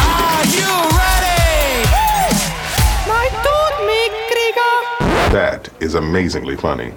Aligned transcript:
Are 0.00 0.44
you 0.50 0.72
ready? 0.98 1.86
My 3.06 3.28
Mick 3.86 4.12
Krieger. 4.26 4.74
That 5.32 5.68
is 5.78 5.94
amazingly 5.94 6.56
funny. 6.56 6.92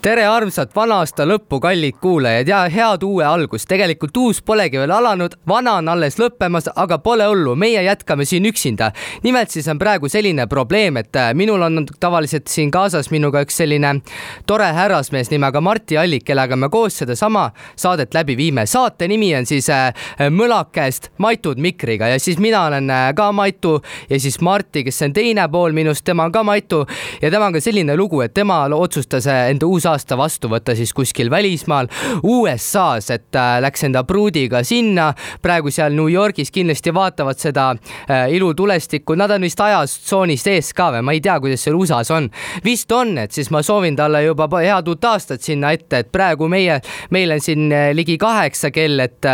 Tere 0.00 0.22
armsat 0.24 0.70
vana-aasta 0.72 1.26
lõppu, 1.28 1.58
kallid 1.60 1.98
kuulajad 2.00 2.48
ja 2.48 2.58
head 2.72 3.02
uue 3.04 3.24
algust. 3.24 3.66
tegelikult 3.68 4.16
uus 4.16 4.38
polegi 4.42 4.78
veel 4.80 4.90
alanud, 4.96 5.34
vana 5.48 5.74
on 5.76 5.88
alles 5.92 6.14
lõppemas, 6.16 6.70
aga 6.72 6.96
pole 7.04 7.26
hullu, 7.28 7.52
meie 7.54 7.82
jätkame 7.84 8.24
siin 8.24 8.46
üksinda. 8.48 8.92
nimelt 9.22 9.50
siis 9.50 9.68
on 9.68 9.78
praegu 9.78 10.08
selline 10.08 10.46
probleem, 10.46 10.96
et 10.96 11.16
äh, 11.16 11.34
minul 11.34 11.62
on 11.62 11.84
tavaliselt 12.00 12.48
siin 12.48 12.70
kaasas 12.70 13.10
minuga 13.10 13.42
üks 13.44 13.60
selline 13.60 14.00
tore 14.46 14.70
härrasmees 14.72 15.30
nimega 15.30 15.60
Martti 15.60 15.98
Allik, 15.98 16.24
kellega 16.24 16.56
me 16.56 16.68
koos 16.68 16.96
sedasama 16.98 17.50
saadet 17.76 18.14
läbi 18.14 18.36
viime. 18.36 18.66
saate 18.66 19.08
nimi 19.08 19.34
on 19.36 19.46
siis 19.46 19.68
äh, 19.68 19.92
Mõlakest 20.30 21.10
Maitud 21.18 21.58
Mikriga 21.58 22.08
ja 22.08 22.18
siis 22.18 22.38
mina 22.38 22.64
olen 22.64 22.90
äh, 22.90 23.14
ka 23.14 23.32
Maitu 23.32 23.82
ja 24.08 24.20
siis 24.20 24.40
Martti, 24.40 24.84
kes 24.84 25.02
on 25.02 25.12
teine 25.12 25.48
pool 25.48 25.72
minust, 25.72 26.04
tema 26.04 26.24
on 26.24 26.32
ka 26.32 26.42
Maitu 26.42 26.86
ja 27.20 27.30
temaga 27.30 27.60
selline 27.60 27.96
lugu, 27.96 28.22
et 28.22 28.34
tema 28.34 28.64
otsustas 28.64 29.26
enda 29.26 29.66
uusaasta 29.90 30.16
vastu 30.16 30.48
võtta 30.48 30.74
siis 30.78 30.92
kuskil 30.94 31.30
välismaal 31.30 31.88
USA-s, 32.22 33.10
et 33.10 33.34
äh, 33.34 33.58
läks 33.60 33.82
enda 33.84 34.04
pruudiga 34.06 34.62
sinna. 34.64 35.14
praegu 35.42 35.70
seal 35.70 35.92
New 35.92 36.06
Yorgis 36.08 36.50
kindlasti 36.50 36.92
vaatavad 36.94 37.38
seda 37.38 37.70
äh, 37.74 38.30
ilutulestikku, 38.30 39.14
nad 39.18 39.30
on 39.30 39.42
vist 39.42 39.60
ajastsoonist 39.60 40.46
ees 40.46 40.72
ka 40.74 40.90
või 40.94 41.02
ma 41.02 41.12
ei 41.12 41.20
tea, 41.20 41.40
kuidas 41.40 41.64
seal 41.64 41.74
USA-s 41.74 42.10
on. 42.10 42.30
vist 42.64 42.92
on, 42.92 43.18
et 43.18 43.32
siis 43.32 43.50
ma 43.50 43.62
soovin 43.62 43.96
talle 43.96 44.22
juba 44.22 44.46
head 44.62 44.88
uut 44.88 45.04
aastat 45.04 45.42
sinna 45.42 45.72
ette, 45.72 46.04
et 46.04 46.12
praegu 46.12 46.48
meie, 46.48 46.80
meil 47.10 47.34
on 47.34 47.40
siin 47.40 47.66
äh, 47.72 47.90
ligi 47.92 48.18
kaheksa 48.18 48.70
kell, 48.70 49.00
et 49.00 49.26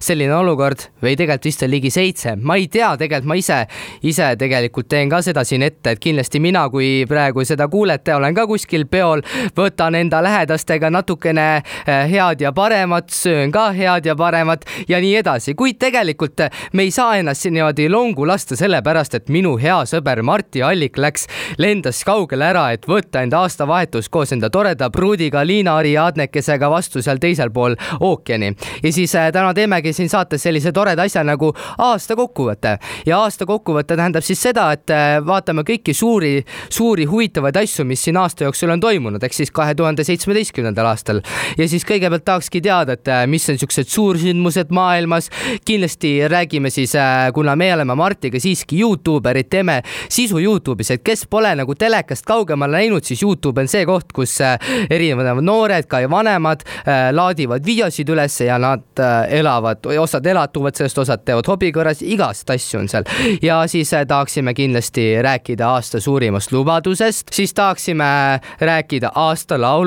selline 0.00 0.34
olukord 0.36 0.88
või 1.02 1.16
tegelikult 1.16 1.48
vist 1.48 1.62
on 1.64 1.70
ligi 1.72 1.90
seitse, 1.90 2.36
ma 2.36 2.58
ei 2.60 2.68
tea, 2.68 2.92
tegelikult 3.00 3.28
ma 3.28 3.38
ise, 3.38 3.62
ise 4.02 4.28
tegelikult 4.38 4.90
teen 4.92 5.08
ka 5.10 5.22
seda 5.24 5.44
siin 5.48 5.64
ette, 5.64 5.96
et 5.96 6.02
kindlasti 6.02 6.40
mina, 6.42 6.66
kui 6.70 7.06
praegu 7.08 7.46
seda 7.48 7.68
kuulete, 7.72 8.14
olen 8.14 8.36
ka 8.36 8.46
kuskil 8.50 8.84
peol, 8.90 9.24
võtan 9.56 9.96
enda 9.96 10.01
lähedastega 10.10 10.90
natukene 10.90 11.62
äh, 11.88 12.10
head 12.10 12.40
ja 12.40 12.52
paremat, 12.52 13.10
söön 13.10 13.52
ka 13.52 13.70
head 13.72 14.06
ja 14.06 14.16
paremat 14.16 14.64
ja 14.88 15.00
nii 15.00 15.16
edasi, 15.16 15.54
kuid 15.54 15.78
tegelikult 15.78 16.40
äh, 16.40 16.50
me 16.72 16.82
ei 16.82 16.90
saa 16.90 17.16
ennast 17.16 17.44
niimoodi 17.44 17.88
longu 17.90 18.26
lasta, 18.26 18.56
sellepärast 18.56 19.14
et 19.14 19.28
minu 19.28 19.56
hea 19.60 19.82
sõber 19.88 20.22
Martti 20.22 20.62
Allik 20.62 20.98
läks, 20.98 21.26
lendas 21.58 22.02
kaugele 22.04 22.46
ära, 22.48 22.70
et 22.72 22.86
võtta 22.88 23.22
enda 23.22 23.42
aastavahetus 23.42 24.08
koos 24.08 24.32
enda 24.32 24.50
toreda 24.50 24.90
pruudiga 24.90 25.44
Liina-Ari 25.46 25.96
Aadnekesega 25.98 26.70
vastu 26.70 27.02
seal 27.02 27.20
teisel 27.22 27.50
pool 27.50 27.76
ookeani. 28.00 28.54
ja 28.82 28.92
siis 28.92 29.14
äh, 29.14 29.30
täna 29.32 29.54
teemegi 29.54 29.92
siin 29.92 30.08
saates 30.08 30.42
sellise 30.42 30.72
toreda 30.72 31.02
asja 31.02 31.24
nagu 31.24 31.52
aasta 31.78 32.16
kokkuvõte. 32.16 32.78
Ja 33.06 33.20
aasta 33.22 33.46
kokkuvõte 33.46 33.96
tähendab 33.96 34.24
siis 34.24 34.42
seda, 34.42 34.70
et 34.72 34.90
vaatame 35.26 35.62
kõiki 35.66 35.94
suuri, 35.94 36.44
suuri 36.70 37.04
huvitavaid 37.04 37.56
asju, 37.56 37.84
mis 37.84 38.02
siin 38.04 38.16
aasta 38.16 38.44
jooksul 38.44 38.72
on 38.72 38.80
toimunud, 38.80 39.22
ehk 39.22 39.36
siis 39.36 39.50
kahe 39.50 39.74
tuhande 39.74 39.91
seitsmeteistkümnendal 40.00 40.86
aastal. 40.88 41.20
ja 41.58 41.68
siis 41.68 41.84
kõigepealt 41.84 42.24
tahakski 42.24 42.62
teada, 42.64 42.96
et 42.96 43.08
äh, 43.08 43.24
mis 43.28 43.44
on 43.50 43.58
siuksed 43.60 43.90
suursündmused 43.92 44.72
maailmas. 44.72 45.28
kindlasti 45.64 46.28
räägime 46.28 46.70
siis, 46.70 46.94
äh, 46.94 47.32
kuna 47.34 47.56
me 47.56 47.74
oleme 47.74 47.94
Martiga 47.94 48.40
siiski 48.40 48.80
Youtuberid, 48.80 49.50
teeme 49.50 49.82
sisu 50.08 50.38
Youtube'is, 50.38 50.90
et 50.94 51.02
kes 51.04 51.26
pole 51.30 51.54
nagu 51.56 51.74
telekast 51.74 52.26
kaugemale 52.26 52.78
läinud, 52.78 53.04
siis 53.04 53.22
Youtube 53.22 53.60
on 53.60 53.68
see 53.68 53.84
koht, 53.86 54.12
kus 54.12 54.40
äh, 54.40 54.58
erinevad 54.90 55.42
noored, 55.42 55.86
ka 55.88 56.02
vanemad 56.10 56.62
laadivad 57.12 57.64
videosid 57.66 58.08
üles 58.12 58.34
ja 58.44 58.58
nad 58.60 59.00
elavad, 59.28 59.86
osad 59.98 60.26
elatuvad 60.26 60.76
sellest, 60.76 60.98
osad 60.98 61.22
teevad 61.24 61.46
hobi 61.48 61.72
korras, 61.72 62.02
igast 62.02 62.50
asju 62.50 62.80
on 62.80 62.88
seal. 62.88 63.06
ja 63.42 63.62
siis 63.66 63.90
tahaksime 64.08 64.54
kindlasti 64.54 65.22
rääkida 65.22 65.68
aasta 65.68 66.00
suurimast 66.00 66.52
lubadusest, 66.52 67.32
siis 67.32 67.54
tahaksime 67.54 68.40
rääkida 68.60 69.12
aasta 69.14 69.60
laulust, 69.60 69.81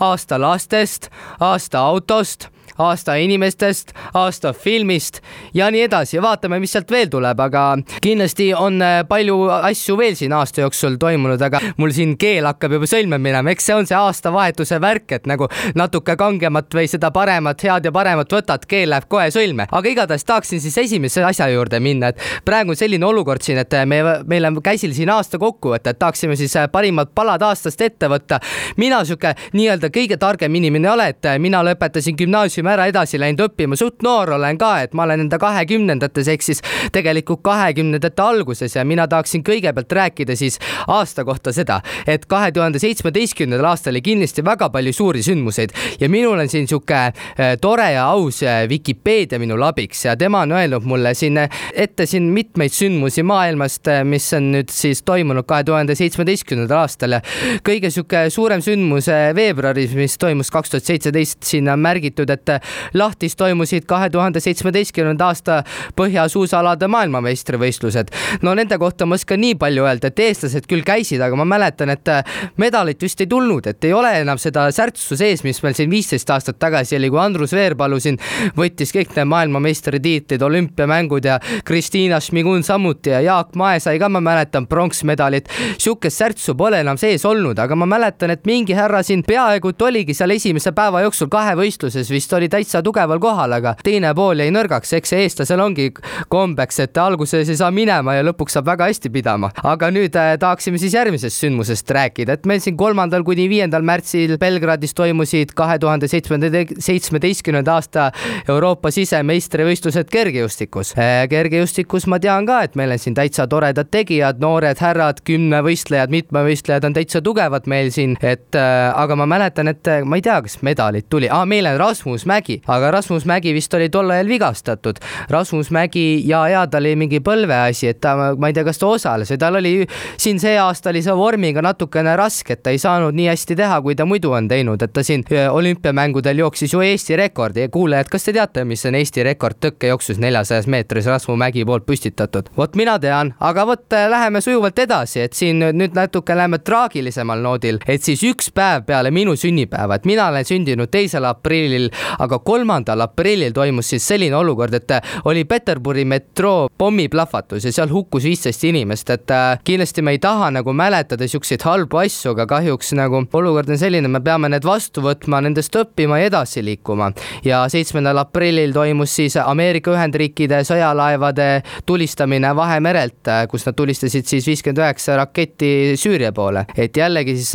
aasta 0.00 0.40
lastest, 0.40 1.08
aasta 1.40 1.78
autost 1.78 2.48
aasta 2.78 3.16
inimestest, 3.20 3.92
aasta 4.14 4.52
filmist 4.52 5.20
ja 5.54 5.70
nii 5.70 5.82
edasi. 5.88 6.20
vaatame, 6.22 6.60
mis 6.60 6.72
sealt 6.72 6.90
veel 6.90 7.10
tuleb, 7.12 7.40
aga 7.40 7.64
kindlasti 8.02 8.52
on 8.54 8.82
äh, 8.82 9.02
palju 9.08 9.38
asju 9.58 9.96
veel 9.98 10.16
siin 10.18 10.32
aasta 10.32 10.64
jooksul 10.64 10.96
toimunud, 11.00 11.42
aga 11.42 11.60
mul 11.76 11.92
siin 11.94 12.16
keel 12.18 12.46
hakkab 12.48 12.76
juba 12.78 12.88
sõlme 12.88 13.18
minema, 13.22 13.52
eks 13.52 13.68
see 13.68 13.76
on 13.76 13.88
see 13.88 13.98
aastavahetuse 13.98 14.80
värk, 14.82 15.16
et 15.18 15.28
nagu 15.30 15.48
natuke 15.78 16.16
kangemat 16.18 16.74
või 16.74 16.88
seda 16.90 17.12
paremat, 17.14 17.62
head 17.62 17.88
ja 17.88 17.92
paremat 17.94 18.32
võtad, 18.32 18.66
keel 18.68 18.92
läheb 18.92 19.08
kohe 19.08 19.28
sõlme. 19.34 19.66
aga 19.70 19.88
igatahes 19.88 20.24
tahaksin 20.24 20.60
siis 20.60 20.78
esimese 20.78 21.24
asja 21.24 21.48
juurde 21.52 21.80
minna, 21.80 22.12
et 22.12 22.44
praegu 22.44 22.74
on 22.74 22.78
selline 22.78 23.06
olukord 23.06 23.42
siin, 23.42 23.58
et 23.62 23.74
me, 23.86 24.02
meil 24.28 24.48
on 24.48 24.60
käsil 24.62 24.94
siin 24.96 25.10
aasta 25.12 25.38
kokkuvõte, 25.38 25.92
et 25.92 25.98
tahaksime 25.98 26.36
siis 26.36 26.56
äh, 26.56 26.68
parimad 26.72 27.12
palad 27.14 27.42
aastast 27.42 27.80
ette 27.80 28.08
võtta. 28.08 28.40
mina 28.76 29.02
sihuke 29.04 29.34
nii-öelda 29.52 29.90
kõige 29.92 30.16
targem 30.20 30.54
inimene 30.54 30.88
ei 30.88 30.94
ole, 30.94 31.08
et 31.12 31.26
äh, 31.28 31.38
mina 31.42 31.62
lõpetasin 31.66 32.16
gümnaasiumi 32.18 32.71
ära 32.72 32.88
edasi 32.90 33.20
läinud 33.20 33.46
õppima, 33.48 33.76
suht 33.78 34.02
noor 34.02 34.34
olen 34.38 34.58
ka, 34.60 34.72
et 34.86 34.94
ma 34.96 35.06
olen 35.06 35.26
enda 35.26 35.38
kahekümnendates 35.42 36.28
ehk 36.32 36.44
siis 36.44 36.62
tegelikult 36.92 37.42
kahekümnendate 37.46 38.22
alguses 38.22 38.76
ja 38.76 38.84
mina 38.88 39.06
tahaksin 39.08 39.44
kõigepealt 39.46 39.92
rääkida 39.92 40.36
siis 40.38 40.58
aasta 40.86 41.24
kohta 41.24 41.52
seda, 41.54 41.80
et 42.06 42.26
kahe 42.30 42.52
tuhande 42.52 42.80
seitsmeteistkümnendal 42.82 43.72
aastal 43.72 43.92
oli 43.92 44.02
kindlasti 44.04 44.44
väga 44.44 44.70
palju 44.72 44.92
suuri 44.96 45.22
sündmuseid 45.22 45.74
ja 46.00 46.08
minul 46.12 46.40
on 46.40 46.48
siin 46.48 46.68
sihuke 46.68 46.98
äh, 46.98 47.54
tore 47.60 47.90
ja 47.92 48.06
aus 48.12 48.42
äh, 48.42 48.64
Vikipeedia 48.68 49.40
minul 49.42 49.62
abiks 49.66 50.04
ja 50.06 50.16
tema 50.16 50.44
on 50.46 50.52
öelnud 50.56 50.86
mulle 50.88 51.14
siin 51.18 51.38
äh, 51.38 51.62
ette 51.74 52.06
siin 52.06 52.30
mitmeid 52.32 52.72
sündmusi 52.72 53.22
maailmast, 53.26 53.90
mis 54.08 54.28
on 54.36 54.50
nüüd 54.56 54.72
siis 54.72 55.02
toimunud 55.06 55.46
kahe 55.48 55.64
tuhande 55.68 55.96
seitsmeteistkümnendal 55.98 56.84
aastal 56.84 57.18
kõige 57.66 57.90
sihuke 57.92 58.24
suurem 58.32 58.62
sündmus 58.64 59.08
veebruaris, 59.36 59.94
mis 59.98 60.16
toimus 60.18 60.50
kaks 60.52 60.72
tuhat 60.72 60.88
seitseteist, 60.88 61.42
siin 61.46 61.68
on 61.72 61.82
märgitud, 61.82 62.30
et 62.32 62.51
lahtis 62.94 63.36
toimusid 63.36 63.86
kahe 63.88 64.08
tuhande 64.10 64.40
seitsmeteistkümnenda 64.40 65.28
aasta 65.30 65.62
põhjasuusalade 65.98 66.88
maailmameistrivõistlused. 66.88 68.12
no 68.42 68.54
nende 68.54 68.78
kohta 68.78 69.06
ma 69.06 69.18
oskan 69.18 69.40
nii 69.42 69.54
palju 69.60 69.86
öelda, 69.86 70.08
et 70.08 70.18
eestlased 70.18 70.66
küll 70.70 70.84
käisid, 70.86 71.20
aga 71.20 71.36
ma 71.36 71.44
mäletan, 71.44 71.92
et 71.92 72.08
medalit 72.56 73.02
vist 73.02 73.20
ei 73.20 73.26
tulnud, 73.26 73.66
et 73.66 73.84
ei 73.84 73.92
ole 73.92 74.12
enam 74.20 74.38
seda 74.38 74.68
särtsu 74.72 75.16
sees, 75.18 75.44
mis 75.44 75.62
meil 75.62 75.76
siin 75.78 75.90
viisteist 75.90 76.30
aastat 76.30 76.58
tagasi 76.62 76.96
oli, 76.96 77.10
kui 77.10 77.20
Andrus 77.20 77.52
Veerpalu 77.56 78.00
siin 78.00 78.18
võttis 78.56 78.94
kõik 78.94 79.14
need 79.16 79.30
maailmameistritiitlid, 79.32 80.42
olümpiamängud 80.42 81.28
ja 81.28 81.38
Kristiina 81.64 82.20
Šmigun 82.20 82.62
samuti 82.66 83.12
ja 83.12 83.20
Jaak 83.20 83.54
Mae 83.56 83.80
sai 83.80 83.98
ka, 84.00 84.08
ma 84.08 84.20
mäletan, 84.20 84.66
pronksmedalit. 84.66 85.48
sihukest 85.78 86.18
särtsu 86.18 86.54
pole 86.56 86.80
enam 86.80 86.98
sees 86.98 87.24
olnud, 87.28 87.58
aga 87.58 87.76
ma 87.76 87.86
mäletan, 87.86 88.30
et 88.30 88.46
mingi 88.46 88.74
härra 88.74 89.02
siin 89.02 89.22
peaaegu 89.26 89.72
et 89.72 89.82
oligi 89.82 90.14
seal 90.14 90.30
esimese 90.30 90.72
päeva 90.76 91.02
jooksul 91.02 91.30
kahevõistluses 91.32 92.10
vist 92.12 92.32
oli 92.36 92.41
täitsa 92.48 92.82
tugeval 92.82 93.20
kohal, 93.22 93.52
aga 93.58 93.74
teine 93.84 94.14
pool 94.14 94.42
jäi 94.42 94.50
nõrgaks, 94.54 94.92
eks 94.98 95.12
see 95.12 95.26
eestlasel 95.26 95.60
ongi 95.62 95.90
kombeks, 96.32 96.80
et 96.84 96.98
alguses 96.98 97.48
ei 97.48 97.58
saa 97.58 97.70
minema 97.74 98.16
ja 98.16 98.24
lõpuks 98.26 98.56
saab 98.56 98.70
väga 98.72 98.88
hästi 98.90 99.10
pidama. 99.12 99.50
aga 99.62 99.90
nüüd 99.94 100.16
äh, 100.18 100.34
tahaksime 100.40 100.78
siis 100.78 100.94
järgmisest 100.94 101.42
sündmusest 101.42 101.90
rääkida, 101.90 102.38
et 102.38 102.46
meil 102.46 102.60
siin 102.64 102.76
kolmandal 102.76 103.24
kuni 103.26 103.48
viiendal 103.50 103.84
märtsil 103.86 104.36
Belgradis 104.40 104.94
toimusid 104.94 105.54
kahe 105.58 105.78
tuhande 105.78 106.08
seitsmeteistkümnenda 106.08 107.74
aasta 107.74 108.10
Euroopa 108.48 108.90
sisemeistrivõistlused 108.90 110.10
kergejõustikus 110.12 110.94
äh,. 110.98 111.26
kergejõustikus 111.32 112.08
ma 112.10 112.20
tean 112.22 112.46
ka, 112.48 112.62
et 112.66 112.76
meil 112.78 112.94
on 112.94 113.02
siin 113.02 113.16
täitsa 113.18 113.46
toredad 113.50 113.90
tegijad, 113.92 114.40
noored 114.42 114.80
härrad, 114.82 115.22
kümnevõistlejad, 115.28 116.12
mitmevõistlejad 116.12 116.86
on 116.88 116.96
täitsa 116.96 117.22
tugevad 117.24 117.68
meil 117.70 117.92
siin, 117.94 118.16
et 118.22 118.58
äh, 118.58 118.90
aga 118.96 119.16
ma 119.18 119.26
mäletan, 119.26 119.70
et 119.72 119.92
ma 120.04 120.18
ei 120.18 120.24
tea, 120.24 120.40
kas 120.44 120.58
medalit 120.66 121.08
tuli 121.12 121.30
ah,, 121.30 121.44
meil 121.48 121.68
on 121.70 121.78
Rasmus 121.80 122.26
Mägi, 122.32 122.58
aga 122.66 122.90
Rasmus 122.96 123.26
Mägi 123.28 123.52
vist 123.54 123.74
oli 123.76 123.90
tol 123.92 124.10
ajal 124.10 124.30
vigastatud. 124.30 125.00
Rasmus 125.30 125.70
Mägi 125.74 126.22
ja, 126.28 126.42
ja 126.48 126.66
tal 126.70 126.86
oli 126.86 126.96
mingi 126.98 127.20
põlveasi, 127.24 127.92
et 127.92 128.00
ta, 128.02 128.16
ma 128.38 128.50
ei 128.50 128.56
tea, 128.56 128.64
kas 128.66 128.80
ta 128.80 128.88
osales 128.90 129.30
või 129.32 129.40
tal 129.42 129.58
oli 129.60 129.72
siin 130.16 130.40
see 130.42 130.56
aasta 130.60 130.90
oli 130.90 131.02
see 131.04 131.14
vormiga 131.16 131.62
natukene 131.64 132.14
raske, 132.18 132.56
et 132.56 132.62
ta 132.62 132.72
ei 132.72 132.80
saanud 132.82 133.14
nii 133.16 133.28
hästi 133.30 133.56
teha, 133.58 133.80
kui 133.84 133.96
ta 133.98 134.06
muidu 134.08 134.32
on 134.36 134.48
teinud, 134.48 134.82
et 134.82 134.92
ta 134.92 135.04
siin 135.06 135.24
olümpiamängudel 135.50 136.42
jooksis 136.44 136.72
ju 136.72 136.82
Eesti 136.82 137.16
rekordi 137.16 137.66
ja 137.66 137.68
kuulajad, 137.72 138.10
kas 138.12 138.26
te 138.26 138.34
teate, 138.36 138.64
mis 138.68 138.84
on 138.88 138.96
Eesti 138.98 139.24
rekord 139.26 139.60
tõkkejooksus 139.62 140.20
neljasajas 140.22 140.68
meetris 140.70 141.08
Rasmus 141.10 141.38
Mägi 141.38 141.66
poolt 141.68 141.86
püstitatud? 141.86 142.50
vot 142.56 142.76
mina 142.76 142.98
tean, 143.02 143.34
aga 143.40 143.66
vot 143.66 143.96
äh, 143.96 144.08
läheme 144.10 144.40
sujuvalt 144.40 144.78
edasi, 144.78 145.20
et 145.26 145.36
siin 145.38 145.62
nüüd 145.72 145.96
natuke 145.96 146.36
läheme 146.36 146.58
traagilisemal 146.58 147.42
noodil, 147.42 147.80
et 147.86 148.02
siis 148.02 148.22
üks 148.26 148.50
päev 148.54 148.86
peale 148.88 149.10
minu 149.14 149.36
sünnipäeva, 149.38 149.98
et 149.98 150.08
mina 150.08 150.28
olen 150.32 150.46
sündinud 150.46 150.90
teisel 150.92 151.26
aprillil 151.28 151.90
aga 152.22 152.38
kolmandal 152.44 153.02
aprillil 153.06 153.52
toimus 153.54 153.92
siis 153.92 154.06
selline 154.12 154.36
olukord, 154.38 154.74
et 154.74 154.94
oli 155.28 155.44
Peterburi 155.48 156.04
metroo 156.08 156.68
pommiplahvatus 156.78 157.66
ja 157.66 157.72
seal 157.74 157.90
hukkus 157.92 158.26
viisteist 158.28 158.64
inimest, 158.68 159.10
et 159.14 159.34
kindlasti 159.64 160.04
me 160.04 160.14
ei 160.16 160.20
taha 160.22 160.50
nagu 160.54 160.74
mäletada 160.76 161.28
siukseid 161.28 161.64
halbu 161.66 162.02
asju, 162.04 162.32
aga 162.34 162.46
kahjuks 162.56 162.92
nagu 162.98 163.22
olukord 163.32 163.70
on 163.72 163.80
selline, 163.80 164.08
me 164.08 164.20
peame 164.24 164.50
need 164.52 164.66
vastu 164.66 165.02
võtma, 165.04 165.42
nendest 165.44 165.74
õppima 165.78 166.20
ja 166.20 166.30
edasi 166.30 166.64
liikuma. 166.64 167.12
ja 167.44 167.64
seitsmendal 167.68 168.18
aprillil 168.22 168.72
toimus 168.72 169.16
siis 169.16 169.36
Ameerika 169.40 169.92
Ühendriikide 169.92 170.62
sõjalaevade 170.66 171.48
tulistamine 171.86 172.52
Vahemerelt, 172.56 173.30
kus 173.50 173.66
nad 173.66 173.76
tulistasid 173.76 174.28
siis 174.28 174.46
viiskümmend 174.46 174.82
üheksa 174.82 175.16
raketti 175.18 175.72
Süüria 175.98 176.32
poole, 176.32 176.64
et 176.76 176.96
jällegi 176.96 177.36
siis 177.40 177.52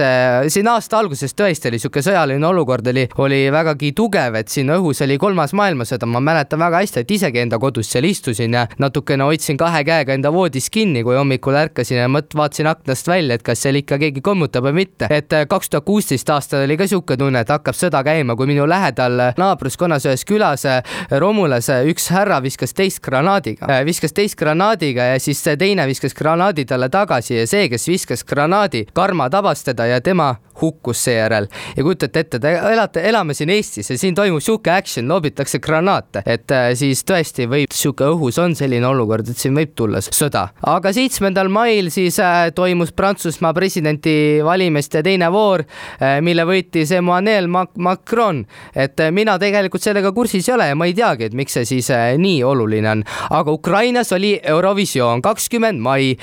siin 0.54 0.68
aasta 0.72 1.00
alguses 1.00 1.36
tõesti 1.38 1.72
oli 1.72 1.80
sihuke 1.82 2.04
sõjaline 2.06 2.48
olukord 2.48 2.88
oli, 2.92 3.08
oli 3.24 3.42
vägagi 3.54 3.94
tugev, 3.98 4.36
et 4.40 4.52
siin 4.58 4.72
õhus 4.74 5.02
oli 5.06 5.18
kolmas 5.22 5.54
maailmasõda, 5.58 6.08
ma 6.10 6.22
mäletan 6.24 6.60
väga 6.62 6.82
hästi, 6.82 7.04
et 7.04 7.12
isegi 7.18 7.42
enda 7.44 7.60
kodus 7.62 7.92
seal 7.94 8.08
istusin 8.10 8.56
ja 8.58 8.66
natukene 8.82 9.28
hoidsin 9.28 9.58
kahe 9.60 9.84
käega 9.86 10.16
enda 10.18 10.32
voodis 10.34 10.70
kinni, 10.74 11.04
kui 11.06 11.18
hommikul 11.18 11.58
ärkasin 11.60 12.00
ja 12.02 12.08
mõt-, 12.12 12.34
vaatasin 12.38 12.70
aknast 12.72 13.10
välja, 13.10 13.38
et 13.38 13.46
kas 13.46 13.62
seal 13.66 13.78
ikka 13.82 14.00
keegi 14.02 14.24
kommutab 14.26 14.66
või 14.70 14.80
mitte. 14.82 15.10
et 15.14 15.34
äh, 15.34 15.46
kaks 15.50 15.70
tuhat 15.70 15.86
kuusteist 15.86 16.30
aastal 16.34 16.66
oli 16.66 16.78
ka 16.80 16.88
sihuke 16.90 17.18
tunne, 17.18 17.44
et 17.46 17.54
hakkab 17.54 17.78
sõda 17.78 18.02
käima, 18.08 18.36
kui 18.36 18.50
minu 18.50 18.66
lähedal 18.70 19.22
naabruskonnas 19.38 20.08
ühes 20.10 20.26
külas 20.28 20.66
äh, 20.66 20.82
Romulas 21.12 21.70
äh, 21.74 21.86
üks 21.92 22.10
härra 22.14 22.42
viskas 22.44 22.74
teist 22.74 23.04
granaadiga, 23.06 23.82
viskas 23.86 24.16
teist 24.18 24.40
granaadiga 24.40 25.12
ja 25.14 25.22
siis 25.22 25.44
teine 25.60 25.86
viskas 25.88 26.18
granaadi 26.18 26.66
talle 26.66 26.90
tagasi 26.90 27.42
ja 27.42 27.48
see, 27.48 27.70
kes 27.70 27.88
viskas 27.88 28.26
granaadi, 28.26 28.88
karma 28.94 29.30
tabas 29.30 29.64
teda 29.68 29.86
ja 29.92 30.02
tema 30.02 30.36
hukkus 30.62 31.04
seejärel 31.04 31.48
ja 31.78 31.84
kujutate 31.84 32.20
ette, 32.20 32.40
te 32.40 32.54
elate, 32.74 33.04
elame 33.10 33.34
siin 33.38 33.50
Eestis 33.54 33.92
ja 33.92 33.98
siin 33.98 34.16
toimub 34.16 34.42
sihuke 34.48 34.72
action, 34.72 35.08
loobitakse 35.10 35.60
granaate, 35.64 36.24
et 36.26 36.52
äh, 36.56 36.70
siis 36.78 37.04
tõesti 37.08 37.48
võib 37.50 37.74
sihuke 37.76 38.08
õhus 38.08 38.40
on 38.42 38.56
selline 38.58 38.88
olukord, 38.88 39.28
et 39.30 39.40
siin 39.40 39.56
võib 39.58 39.74
tulla 39.78 40.02
sõda. 40.04 40.48
aga 40.72 40.94
seitsmendal 40.96 41.52
mail 41.54 41.92
siis 41.94 42.20
äh, 42.24 42.50
toimus 42.56 42.94
Prantsusmaa 42.98 43.54
presidendivalimiste 43.58 45.04
teine 45.06 45.30
voor, 45.34 45.66
äh, 46.00 46.18
mille 46.24 46.46
võitis 46.48 46.94
Emmanuel 46.96 47.50
Macron, 47.52 48.44
et 48.76 49.02
mina 49.12 49.38
tegelikult 49.42 49.84
sellega 49.84 50.14
kursis 50.16 50.48
ei 50.48 50.56
ole 50.56 50.70
ja 50.72 50.80
ma 50.80 50.88
ei 50.88 50.96
teagi, 50.98 51.28
et 51.28 51.38
miks 51.38 51.58
see 51.58 51.68
siis 51.68 51.92
nii 52.22 52.42
oluline 52.48 52.92
on, 52.92 53.04
aga 53.36 53.54
Ukrainas 53.54 54.14
oli 54.16 54.36
Eurovisioon 54.38 55.22
kakskümmend 55.26 55.82
mai, 55.84 56.14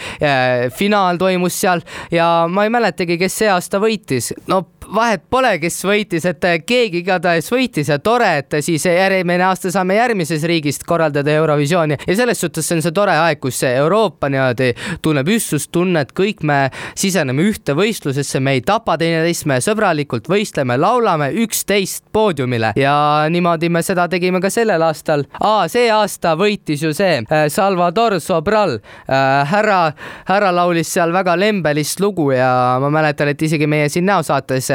finaal 0.74 1.18
toimus 1.20 1.56
seal 1.60 1.82
ja 2.12 2.46
ma 2.48 2.64
ei 2.66 2.72
mäletagi, 2.72 3.18
kes 3.20 3.38
see 3.42 3.50
aasta 3.50 3.80
võitis. 3.82 4.32
No 4.50 4.62
vahet 4.94 5.24
pole, 5.30 5.56
kes 5.62 5.78
võitis, 5.86 6.24
et 6.28 6.44
keegi 6.66 7.00
igatahes 7.02 7.50
võitis 7.52 7.90
ja 7.90 7.98
tore, 8.02 8.13
et 8.22 8.56
siis 8.60 8.84
järgmine 8.86 9.44
aasta 9.44 9.70
saame 9.72 9.96
järgmises 9.96 10.42
riigist 10.46 10.84
korraldada 10.86 11.30
Eurovisiooni. 11.30 11.96
Ja 12.06 12.16
selles 12.16 12.40
suhtes 12.40 12.70
on 12.72 12.82
see 12.82 12.92
tore 12.94 13.14
aeg, 13.18 13.40
kus 13.42 13.62
Euroopa 13.68 14.28
niimoodi 14.32 14.72
tunneb 15.02 15.28
ühtsustunnet, 15.28 16.12
kõik 16.16 16.44
me 16.46 16.70
siseneme 16.94 17.42
ühte 17.42 17.74
võistlusesse, 17.76 18.40
me 18.40 18.56
ei 18.58 18.62
tapa 18.66 18.96
teineteist, 19.00 19.46
me 19.50 19.60
sõbralikult 19.64 20.28
võistleme, 20.30 20.76
laulame 20.80 21.30
üksteist 21.44 22.04
poodiumile. 22.12 22.72
Ja 22.76 22.94
niimoodi 23.30 23.68
me 23.68 23.82
seda 23.82 24.06
tegime 24.08 24.40
ka 24.40 24.50
sellel 24.50 24.82
aastal. 24.82 25.24
see 25.68 25.90
aasta 25.90 26.34
võitis 26.36 26.82
ju 26.82 26.92
see 26.94 27.22
äh, 27.22 27.48
Salvador 27.48 28.20
Sobral, 28.20 28.78
äh, 29.08 29.46
härra, 29.50 29.92
härra 30.28 30.52
laulis 30.54 30.92
seal 30.92 31.12
väga 31.12 31.36
lembelist 31.36 32.00
lugu 32.00 32.30
ja 32.32 32.78
ma 32.80 32.90
mäletan, 32.90 33.28
et 33.28 33.42
isegi 33.42 33.66
meie 33.66 33.88
siin 33.88 34.06
näosaates 34.06 34.70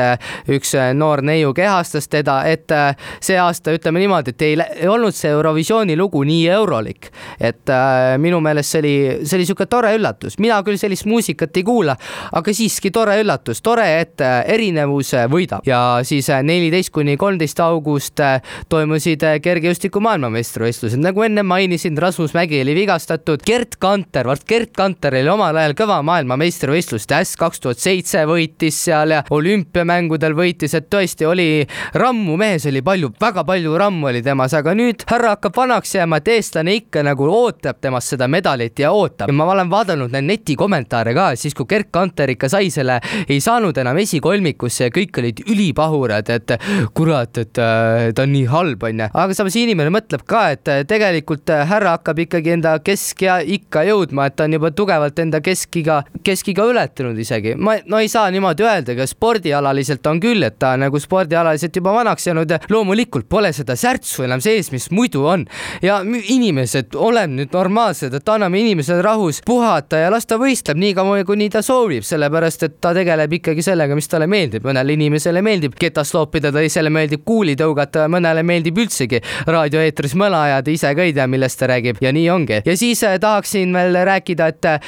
üks 0.50 0.74
äh, 0.78 0.94
noor 0.94 1.22
neiu 1.26 1.54
kehastas 1.54 2.08
teda, 2.08 2.42
et 2.50 2.72
äh, 2.72 2.96
see 3.30 3.38
aasta 3.40 3.74
ütleme 3.76 4.02
niimoodi, 4.02 4.34
et 4.34 4.44
ei, 4.46 4.56
ei 4.84 4.90
olnud 4.90 5.16
see 5.16 5.31
Eurovisiooni 5.31 5.96
lugu 6.00 6.24
nii 6.28 6.48
eurolik. 6.54 7.10
et 7.40 7.70
äh, 7.70 8.18
minu 8.22 8.40
meelest 8.44 8.74
see 8.74 8.81
oli, 8.81 8.94
see 9.24 9.38
oli 9.38 9.48
sihuke 9.48 9.68
tore 9.70 9.94
üllatus, 9.98 10.38
mina 10.42 10.60
küll 10.66 10.80
sellist 10.81 11.08
muusikat 11.10 11.58
ei 11.58 11.64
kuula, 11.68 11.96
aga 12.36 12.54
siiski 12.54 12.92
tore 12.96 13.20
üllatus, 13.22 13.62
tore, 13.66 13.88
et 14.02 14.22
erinevus 14.22 15.14
võidab. 15.31 15.66
Ja 15.68 16.02
siis 16.08 16.30
neliteist 16.44 16.92
kuni 16.96 17.16
kolmteist 17.20 17.60
august 17.64 18.22
toimusid 18.70 19.24
kergejõustiku 19.44 20.02
maailmameistrivõistlused, 20.04 21.00
nagu 21.02 21.24
enne 21.26 21.44
mainisin, 21.48 21.98
Rasmus 22.00 22.36
Mägi 22.38 22.62
oli 22.64 22.76
vigastatud, 22.78 23.44
Gerd 23.46 23.80
Kanter, 23.81 24.30
vot 24.30 24.46
Gerd 24.50 24.74
Kanter 24.76 25.20
oli 25.20 25.31
omal 25.31 25.58
ajal 25.62 25.76
kõva 25.80 26.02
maailmameistrivõistluste 26.08 27.20
äss. 27.20 27.38
kaks 27.40 27.64
tuhat 27.64 27.81
seitse 27.81 28.26
võitis 28.30 28.84
seal 28.86 29.16
ja 29.16 29.24
olümpiamängudel 29.30 30.10
mängudel 30.10 30.36
võitis, 30.38 30.74
et 30.76 30.90
tõesti 30.90 31.28
oli 31.28 31.66
rammu 31.94 32.38
mees 32.40 32.66
oli 32.70 32.81
palju, 32.81 33.09
väga 33.22 33.44
palju 33.48 33.78
rammu 33.80 34.10
oli 34.12 34.22
temas, 34.24 34.54
aga 34.54 34.74
nüüd 34.78 35.06
härra 35.10 35.34
hakkab 35.36 35.56
vanaks 35.58 35.96
jääma, 35.96 36.20
et 36.20 36.28
eestlane 36.36 36.76
ikka 36.78 37.04
nagu 37.08 37.28
ootab 37.30 37.80
temast 37.82 38.14
seda 38.14 38.28
medalit 38.28 38.80
ja 38.80 38.92
ootab. 38.92 39.30
ja 39.30 39.36
ma 39.36 39.48
olen 39.54 39.72
vaadanud 39.72 40.14
neid 40.14 40.28
netikommentaare 40.30 41.14
ka, 41.18 41.30
siis 41.40 41.56
kui 41.58 41.66
Gerd 41.70 41.90
Kanter 41.92 42.30
ikka 42.36 42.50
sai 42.52 42.70
selle, 42.74 43.00
ei 43.28 43.40
saanud 43.42 43.78
enam 43.78 43.98
esikolmikusse 44.02 44.90
ja 44.90 44.94
kõik 44.94 45.22
olid 45.22 45.42
ülipahurad, 45.48 46.30
et 46.30 46.56
kurat, 46.94 47.38
et 47.42 47.62
äh, 47.62 48.10
ta 48.16 48.28
on 48.28 48.34
nii 48.36 48.46
halb, 48.52 48.84
onju. 48.90 49.10
aga 49.14 49.38
samas 49.38 49.58
inimene 49.60 49.94
mõtleb 49.94 50.26
ka, 50.30 50.44
et 50.56 50.70
äh, 50.72 50.84
tegelikult 50.90 51.50
äh, 51.54 51.66
härra 51.70 51.96
hakkab 51.98 52.24
ikkagi 52.26 52.56
enda 52.58 52.76
keskea 52.84 53.40
ikka 53.58 53.86
jõudma, 53.90 54.30
et 54.30 54.38
ta 54.38 54.50
on 54.50 54.60
juba 54.60 54.74
tugevalt 54.76 55.20
enda 55.20 55.42
keskiga, 55.46 56.04
keskiga 56.24 56.68
ületanud 56.70 57.18
isegi. 57.20 57.56
ma, 57.56 57.80
no 57.90 58.04
ei 58.04 58.12
saa 58.12 58.30
niimoodi 58.34 58.68
öelda, 58.68 59.08
spordialal 59.10 59.70
spordialaliselt 59.70 60.08
on 60.08 60.20
küll, 60.20 60.44
et 60.44 60.58
ta 60.60 60.74
on 60.76 60.84
nagu 60.86 61.00
spordialaliselt 61.00 61.76
juba 61.76 61.94
vanaks 61.94 62.28
jäänud 62.28 62.50
ja 62.50 62.60
loomulikult 63.00 63.30
pole 63.30 63.51
seda 63.54 63.75
särtsu 63.80 64.24
enam 64.25 64.42
sees, 64.42 64.72
mis 64.72 64.90
muidu 64.92 65.24
on. 65.25 65.46
ja 65.81 66.01
inimesed, 66.04 66.96
oleme 66.96 67.40
nüüd 67.40 67.54
normaalsed, 67.54 68.13
et 68.13 68.30
anname 68.30 68.60
inimesele 68.60 69.01
rahus 69.01 69.42
puhata 69.46 69.98
ja 69.98 70.10
las 70.12 70.25
ta 70.25 70.38
võistleb 70.38 70.78
nii 70.78 70.94
kaua, 70.98 71.24
kuni 71.24 71.50
ta 71.50 71.62
soovib, 71.62 72.04
sellepärast 72.04 72.63
et 72.63 72.75
ta 72.81 72.94
tegeleb 72.94 73.31
ikkagi 73.40 73.63
sellega, 73.63 73.96
mis 73.96 74.07
talle 74.07 74.28
meeldib. 74.28 74.66
mõnele 74.66 74.94
inimesele 74.94 75.42
meeldib 75.42 75.75
ketast 75.80 76.13
loopida, 76.13 76.51
teisele 76.51 76.90
meeldib 76.90 77.24
kuuli 77.25 77.56
tõugata, 77.56 78.07
mõnele 78.10 78.44
meeldib 78.44 78.78
üldsegi 78.78 79.22
raadioeetris 79.48 80.16
mõla 80.16 80.44
ajada, 80.50 80.72
ise 80.72 80.94
ka 80.95 81.04
ei 81.04 81.13
tea, 81.13 81.28
millest 81.28 81.60
ta 81.60 81.69
räägib 81.72 82.02
ja 82.02 82.12
nii 82.12 82.30
ongi. 82.30 82.62
ja 82.66 82.78
siis 82.78 83.04
äh, 83.04 83.19
tahaksin 83.19 83.74
veel 83.74 83.95
rääkida, 84.06 84.48
et 84.48 84.66
äh, 84.66 84.80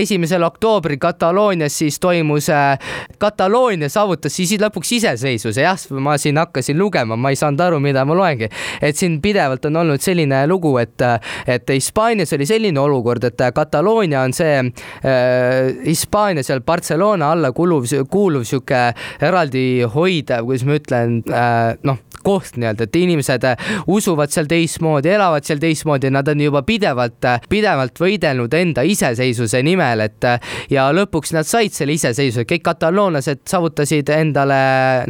esimesel 0.00 0.42
oktoobril 0.42 0.98
Kataloonias 0.98 1.78
siis 1.78 2.00
toimus 2.00 2.48
äh, 2.48 2.78
Kataloonia 3.18 3.88
saavutas 3.88 4.36
siis 4.36 4.56
lõpuks 4.60 4.96
iseseisvuse, 4.96 5.60
jah, 5.60 5.78
ma 6.00 6.16
siin 6.18 6.38
hakkasin 6.38 6.78
lugema, 6.78 7.16
ma 7.16 7.33
ei 7.33 7.33
saanud 7.38 7.60
aru, 7.60 7.80
mida 7.80 8.04
ma 8.04 8.16
loengi. 8.16 8.48
et 8.82 8.96
siin 8.96 9.20
pidevalt 9.22 9.64
on 9.68 9.82
olnud 9.82 10.02
selline 10.02 10.44
lugu, 10.50 10.76
et, 10.78 11.02
et 11.46 11.74
Hispaanias 11.74 12.32
oli 12.36 12.46
selline 12.46 12.80
olukord, 12.80 13.24
et 13.24 13.44
Kataloonia 13.54 14.22
on 14.22 14.32
see 14.36 14.56
äh, 14.58 15.74
Hispaania 15.84 16.44
seal 16.46 16.64
Barcelona 16.66 17.32
alla 17.32 17.52
kuluv, 17.52 17.86
kuuluv 18.10 18.46
sihuke 18.48 18.86
eraldi 19.24 19.84
hoidev, 19.94 20.44
kuidas 20.48 20.66
ma 20.68 20.80
ütlen 20.80 21.20
äh,, 21.30 21.76
noh 21.84 22.02
koht 22.24 22.56
nii-öelda, 22.58 22.88
et 22.88 22.96
inimesed 22.96 23.44
äh, 23.44 23.70
usuvad 23.90 24.32
seal 24.34 24.48
teistmoodi, 24.50 25.12
elavad 25.14 25.44
seal 25.46 25.60
teistmoodi, 25.62 26.10
nad 26.14 26.28
on 26.32 26.40
juba 26.40 26.64
pidevalt, 26.66 27.20
äh, 27.28 27.44
pidevalt 27.50 28.00
võidelnud 28.00 28.54
enda 28.58 28.84
iseseisvuse 28.88 29.60
nimel, 29.66 30.06
et 30.06 30.28
äh, 30.28 30.54
ja 30.72 30.88
lõpuks 30.96 31.34
nad 31.36 31.48
said 31.48 31.74
selle 31.76 31.96
iseseisvuse, 31.98 32.46
kõik 32.48 32.64
kataloonlased 32.64 33.44
saavutasid 33.50 34.10
endale 34.14 34.60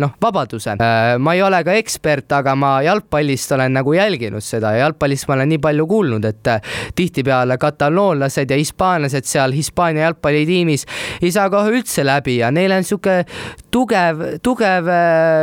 noh, 0.01 0.17
vabaduse. 0.23 0.75
ma 1.19 1.35
ei 1.37 1.43
ole 1.45 1.61
ka 1.65 1.75
ekspert, 1.79 2.14
aga 2.33 2.55
ma 2.55 2.83
jalgpallist 2.83 3.53
olen 3.53 3.73
nagu 3.79 3.93
jälginud 3.93 4.45
seda 4.45 4.73
ja 4.73 4.85
jalgpallist 4.85 5.29
ma 5.29 5.35
olen 5.35 5.49
nii 5.55 5.59
palju 5.59 5.87
kuulnud, 5.87 6.25
et 6.25 6.53
tihtipeale 6.95 7.59
kataloonlased 7.59 8.51
ja 8.51 8.57
hispaanlased 8.57 9.25
seal 9.29 9.53
Hispaania 9.53 10.09
jalgpallitiimis 10.09 10.87
ei 11.23 11.33
saa 11.33 11.51
kohe 11.51 11.73
üldse 11.75 12.05
läbi 12.07 12.39
ja 12.39 12.51
neil 12.55 12.73
on 12.73 12.85
sihuke 12.85 13.25
tugev, 13.75 14.21
tugev, 14.45 14.89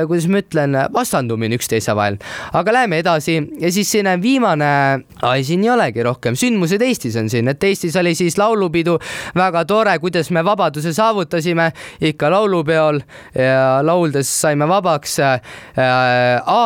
kuidas 0.07 0.27
ma 0.31 0.39
ütlen, 0.39 0.77
vastandumine 0.93 1.57
üksteise 1.59 1.95
vahel. 1.97 2.17
aga 2.53 2.73
läheme 2.73 3.01
edasi. 3.01 3.37
Ja 3.59 3.71
siis 3.71 3.91
siin 3.91 4.07
viimane, 4.21 5.03
ai 5.21 5.43
siin 5.43 5.63
ei 5.65 5.71
olegi 5.73 6.03
rohkem, 6.03 6.37
sündmused 6.39 6.81
Eestis 6.81 7.17
on 7.19 7.29
siin, 7.29 7.51
et 7.51 7.63
Eestis 7.63 7.95
oli 7.99 8.13
siis 8.15 8.37
laulupidu, 8.39 8.97
väga 9.35 9.65
tore, 9.67 9.97
kuidas 9.99 10.31
me 10.31 10.43
vabaduse 10.45 10.93
saavutasime. 10.93 11.71
Ikka 12.01 12.31
laulupeol. 12.31 13.01
Ja 13.35 13.81
lauldes 13.83 14.29
saime 14.41 14.67
vabaks 14.67 15.17
äh,. 15.19 15.41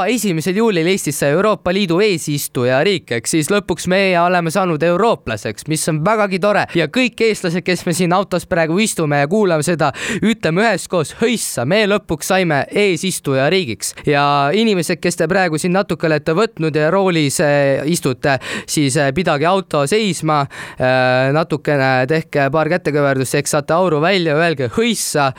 esimesel 0.07 0.55
juulil 0.55 0.88
Eestis 0.88 1.19
sai 1.19 1.34
Euroopa 1.36 1.74
Liidu 1.74 2.00
eesistujariik, 2.03 3.12
ehk 3.17 3.27
siis 3.29 3.50
lõpuks 3.51 3.88
meie 3.91 4.19
oleme 4.22 4.51
saanud 4.53 4.84
eurooplaseks, 4.84 5.67
mis 5.72 5.88
on 5.89 6.03
vägagi 6.05 6.39
tore. 6.39 6.65
Ja 6.75 6.88
kõik 6.88 7.22
eestlased, 7.25 7.65
kes 7.65 7.86
me 7.86 7.93
siin 7.98 8.13
autos 8.13 8.45
praegu 8.50 8.77
istume 8.84 9.24
ja 9.24 9.29
kuulame 9.31 9.65
seda, 9.65 9.91
ütleme 10.22 10.65
üheskoos 10.65 11.15
hõiss 11.22 11.54
passa, 11.55 11.65
me 11.65 11.85
lõpuks 11.88 12.27
saime 12.27 12.63
eesistuja 12.71 13.47
riigiks. 13.50 13.93
Ja 14.07 14.51
inimesed, 14.53 15.00
kes 15.00 15.15
te 15.15 15.27
praegu 15.27 15.57
siin 15.57 15.74
natuke 15.75 16.07
olete 16.07 16.35
võtnud 16.35 16.75
ja 16.75 16.89
roolis 16.91 17.39
istute, 17.85 18.38
siis 18.67 18.97
pidage 19.15 19.45
auto 19.47 19.85
seisma, 19.88 20.43
natukene 21.35 22.05
tehke 22.09 22.50
paar 22.51 22.69
kätekõverdust, 22.69 23.38
eks 23.39 23.55
saate 23.55 23.75
auru 23.75 24.01
välja, 24.03 24.35
öelge 24.35 24.69
hõissa! 24.75 25.31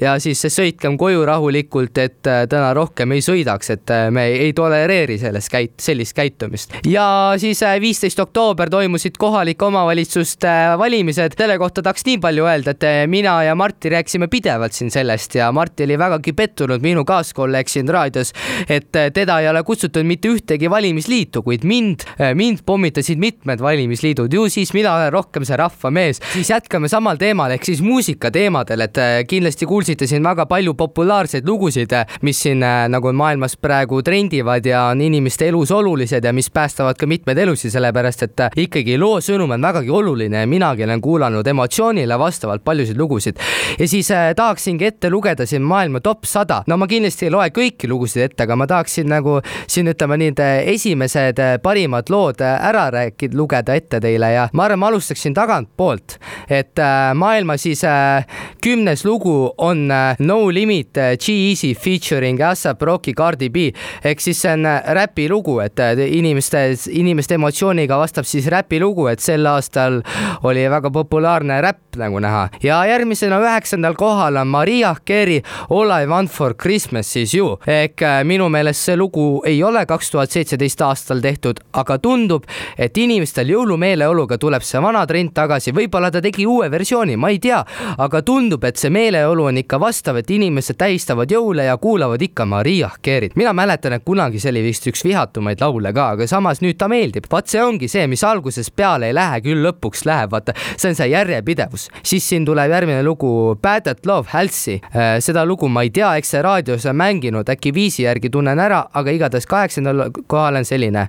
ja 0.00 0.16
siis 0.22 0.40
sõitkem 0.52 0.96
koju 0.98 1.24
rahulikult, 1.26 1.98
et 1.98 2.20
täna 2.22 2.72
rohkem 2.74 3.12
ei 3.14 3.22
sõidaks, 3.24 3.72
et 3.74 3.92
me 4.12 4.26
ei 4.32 4.52
tolereeri 4.56 5.18
sellest 5.20 5.50
käit-, 5.52 5.76
sellist 5.80 6.16
käitumist. 6.16 6.74
ja 6.88 7.34
siis 7.40 7.60
viisteist 7.80 8.20
oktoober 8.20 8.70
toimusid 8.72 9.16
kohalike 9.20 9.64
omavalitsuste 9.64 10.52
valimised, 10.78 11.36
selle 11.38 11.58
kohta 11.60 11.84
tahaks 11.84 12.06
nii 12.08 12.18
palju 12.22 12.48
öelda, 12.48 12.76
et 12.76 12.88
mina 13.10 13.36
ja 13.46 13.54
Martti 13.58 13.92
rääkisime 13.92 14.28
pidevalt 14.32 14.76
siin 14.76 14.90
sellest 14.90 15.36
ja 15.38 15.50
Martti 15.52 15.61
oli 15.84 15.98
vägagi 15.98 16.32
pettunud, 16.32 16.82
minu 16.82 17.04
kaaskolleeg 17.04 17.68
siin 17.68 17.88
raadios, 17.88 18.32
et 18.68 18.90
teda 19.14 19.38
ei 19.40 19.48
ole 19.48 19.62
kutsutud 19.62 20.06
mitte 20.06 20.28
ühtegi 20.28 20.70
valimisliitu, 20.70 21.42
kuid 21.42 21.64
mind, 21.64 22.06
mind 22.34 22.64
pommitasid 22.66 23.18
mitmed 23.18 23.60
valimisliidud, 23.62 24.32
ju 24.32 24.48
siis 24.50 24.72
mina 24.74 24.94
olen 24.96 25.12
rohkem 25.12 25.44
see 25.44 25.56
rahvamees. 25.56 26.20
siis 26.32 26.50
jätkame 26.50 26.88
samal 26.88 27.16
teemal 27.16 27.50
ehk 27.54 27.64
siis 27.64 27.82
muusika 27.82 28.30
teemadel, 28.30 28.86
et 28.86 28.98
kindlasti 29.28 29.66
kuulsite 29.66 30.06
siin 30.06 30.24
väga 30.24 30.46
palju 30.46 30.74
populaarseid 30.74 31.48
lugusid, 31.48 31.92
mis 32.22 32.42
siin 32.42 32.62
nagu 32.88 33.12
maailmas 33.12 33.56
praegu 33.56 34.02
trendivad 34.02 34.66
ja 34.66 34.86
on 34.90 35.00
inimeste 35.00 35.48
elus 35.48 35.70
olulised 35.70 36.24
ja 36.24 36.32
mis 36.32 36.50
päästavad 36.50 36.98
ka 36.98 37.06
mitmeid 37.06 37.38
elusid, 37.38 37.72
sellepärast 37.74 38.26
et 38.28 38.44
ikkagi 38.56 38.98
loo 38.98 39.20
sõnum 39.20 39.54
on 39.54 39.62
vägagi 39.62 39.90
oluline 39.90 40.44
ja 40.44 40.48
minagi 40.48 40.84
olen 40.84 41.00
kuulanud 41.00 41.46
emotsioonile 41.46 42.18
vastavalt 42.18 42.64
paljusid 42.64 42.98
lugusid. 42.98 43.36
ja 43.78 43.88
siis 43.88 44.08
tahaksingi 44.36 44.86
ette 44.86 45.10
lugeda 45.10 45.46
siin 45.52 45.66
maailma 45.66 46.00
top 46.00 46.26
sada. 46.28 46.62
no 46.66 46.76
ma 46.80 46.88
kindlasti 46.90 47.28
ei 47.28 47.34
loe 47.34 47.48
kõiki 47.54 47.90
lugusid 47.90 48.26
ette, 48.26 48.46
aga 48.46 48.56
ma 48.56 48.66
tahaksin 48.70 49.10
nagu 49.12 49.38
siin 49.66 49.90
ütleme 49.92 50.18
need 50.20 50.40
esimesed 50.42 51.40
äh, 51.42 51.56
parimad 51.62 52.10
lood 52.12 52.40
äh, 52.40 52.56
ära 52.68 52.88
rääkida, 52.92 53.36
lugeda 53.36 53.76
ette 53.78 54.00
teile 54.02 54.32
ja 54.32 54.48
ma 54.52 54.66
arvan, 54.66 54.80
ma 54.82 54.90
alustaksin 54.92 55.34
tagantpoolt, 55.36 56.16
et 56.50 56.78
äh, 56.78 57.12
maailma 57.18 57.56
siis 57.60 57.84
äh, 57.84 58.24
kümnes 58.62 59.04
lugu 59.04 59.52
on 59.58 59.90
äh, 59.90 60.16
No 60.18 60.50
Limit 60.52 60.98
G-Eazy 61.20 61.74
featuring 61.74 62.40
ASAP 62.42 62.82
Rocky 62.82 63.14
Cardi 63.14 63.50
B 63.50 63.70
ehk 64.04 64.20
siis 64.20 64.40
see 64.42 64.52
on 64.52 64.66
räpilugu, 64.96 65.58
et 65.64 65.78
inimeste, 66.06 66.64
inimeste 66.90 67.36
emotsiooniga 67.38 67.98
vastab 68.00 68.26
siis 68.28 68.46
räpilugu, 68.50 69.08
et 69.12 69.22
sel 69.22 69.46
aastal 69.46 70.00
oli 70.48 70.64
väga 70.70 70.90
populaarne 70.92 71.60
räpp 71.64 71.98
nagu 72.00 72.20
näha 72.22 72.46
ja 72.64 72.82
järgmisena 72.88 73.40
üheksandal 73.42 73.96
kohal 73.98 74.40
on 74.40 74.50
Maria 74.52 74.94
Carey 75.06 75.31
All 75.70 75.90
I 75.90 76.06
want 76.10 76.30
for 76.30 76.54
Christmas 76.54 77.16
is 77.16 77.34
you 77.34 77.56
ehk 77.66 78.02
minu 78.28 78.48
meelest 78.52 78.88
see 78.88 78.96
lugu 78.96 79.42
ei 79.46 79.62
ole 79.62 79.84
kaks 79.86 80.10
tuhat 80.10 80.30
seitseteist 80.30 80.82
aastal 80.84 81.20
tehtud, 81.22 81.60
aga 81.78 81.98
tundub, 82.02 82.44
et 82.78 82.96
inimestel 82.98 83.50
jõulumeeleoluga 83.52 84.38
tuleb 84.40 84.64
see 84.66 84.80
vana 84.82 85.04
trend 85.08 85.32
tagasi, 85.36 85.72
võib-olla 85.76 86.10
ta 86.12 86.22
tegi 86.24 86.46
uue 86.48 86.68
versiooni, 86.72 87.16
ma 87.20 87.30
ei 87.32 87.38
tea, 87.42 87.60
aga 88.02 88.22
tundub, 88.26 88.64
et 88.68 88.80
see 88.80 88.92
meeleolu 88.92 89.48
on 89.50 89.60
ikka 89.62 89.80
vastav, 89.82 90.18
et 90.20 90.30
inimesed 90.30 90.78
tähistavad 90.80 91.30
jõule 91.32 91.66
ja 91.68 91.76
kuulavad 91.80 92.22
ikka 92.22 92.46
Maria 92.48 92.90
Carey't. 93.04 93.36
mina 93.36 93.52
mäletan, 93.56 93.96
et 93.96 94.04
kunagi 94.04 94.40
see 94.42 94.52
oli 94.52 94.64
vist 94.66 94.86
üks 94.90 95.04
vihatumaid 95.06 95.62
laule 95.62 95.92
ka, 95.92 96.12
aga 96.16 96.26
samas 96.30 96.62
nüüd 96.64 96.78
ta 96.78 96.88
meeldib. 96.92 97.28
vaat 97.30 97.48
see 97.52 97.62
ongi 97.62 97.88
see, 97.88 98.06
mis 98.06 98.24
algusest 98.24 98.74
peale 98.76 99.10
ei 99.10 99.16
lähe, 99.16 99.40
küll 99.44 99.62
lõpuks 99.66 100.06
läheb, 100.08 100.32
vaata, 100.32 100.54
see 100.76 100.90
on 100.90 100.98
see 100.98 101.10
järjepidevus. 101.12 101.88
siis 102.02 102.28
siin 102.28 102.46
tuleb 102.48 102.70
järgmine 102.70 103.02
lugu 103.06 103.58
Bad 103.62 103.88
at 103.88 104.06
Love 104.06 104.28
Halsey. 104.32 104.80
Seda 105.22 105.44
lugu 105.46 105.68
ma 105.68 105.84
ei 105.86 105.92
tea, 105.94 106.14
eks 106.18 106.34
see 106.34 106.42
raadios 106.42 106.86
on 106.90 106.98
mänginud, 106.98 107.48
äkki 107.48 107.74
viisi 107.74 108.06
järgi 108.06 108.30
tunnen 108.32 108.58
ära, 108.58 108.84
aga 108.92 109.14
igatahes 109.14 109.48
kaheksandal 109.50 110.08
kohal 110.26 110.60
on 110.60 110.68
selline 110.68 111.08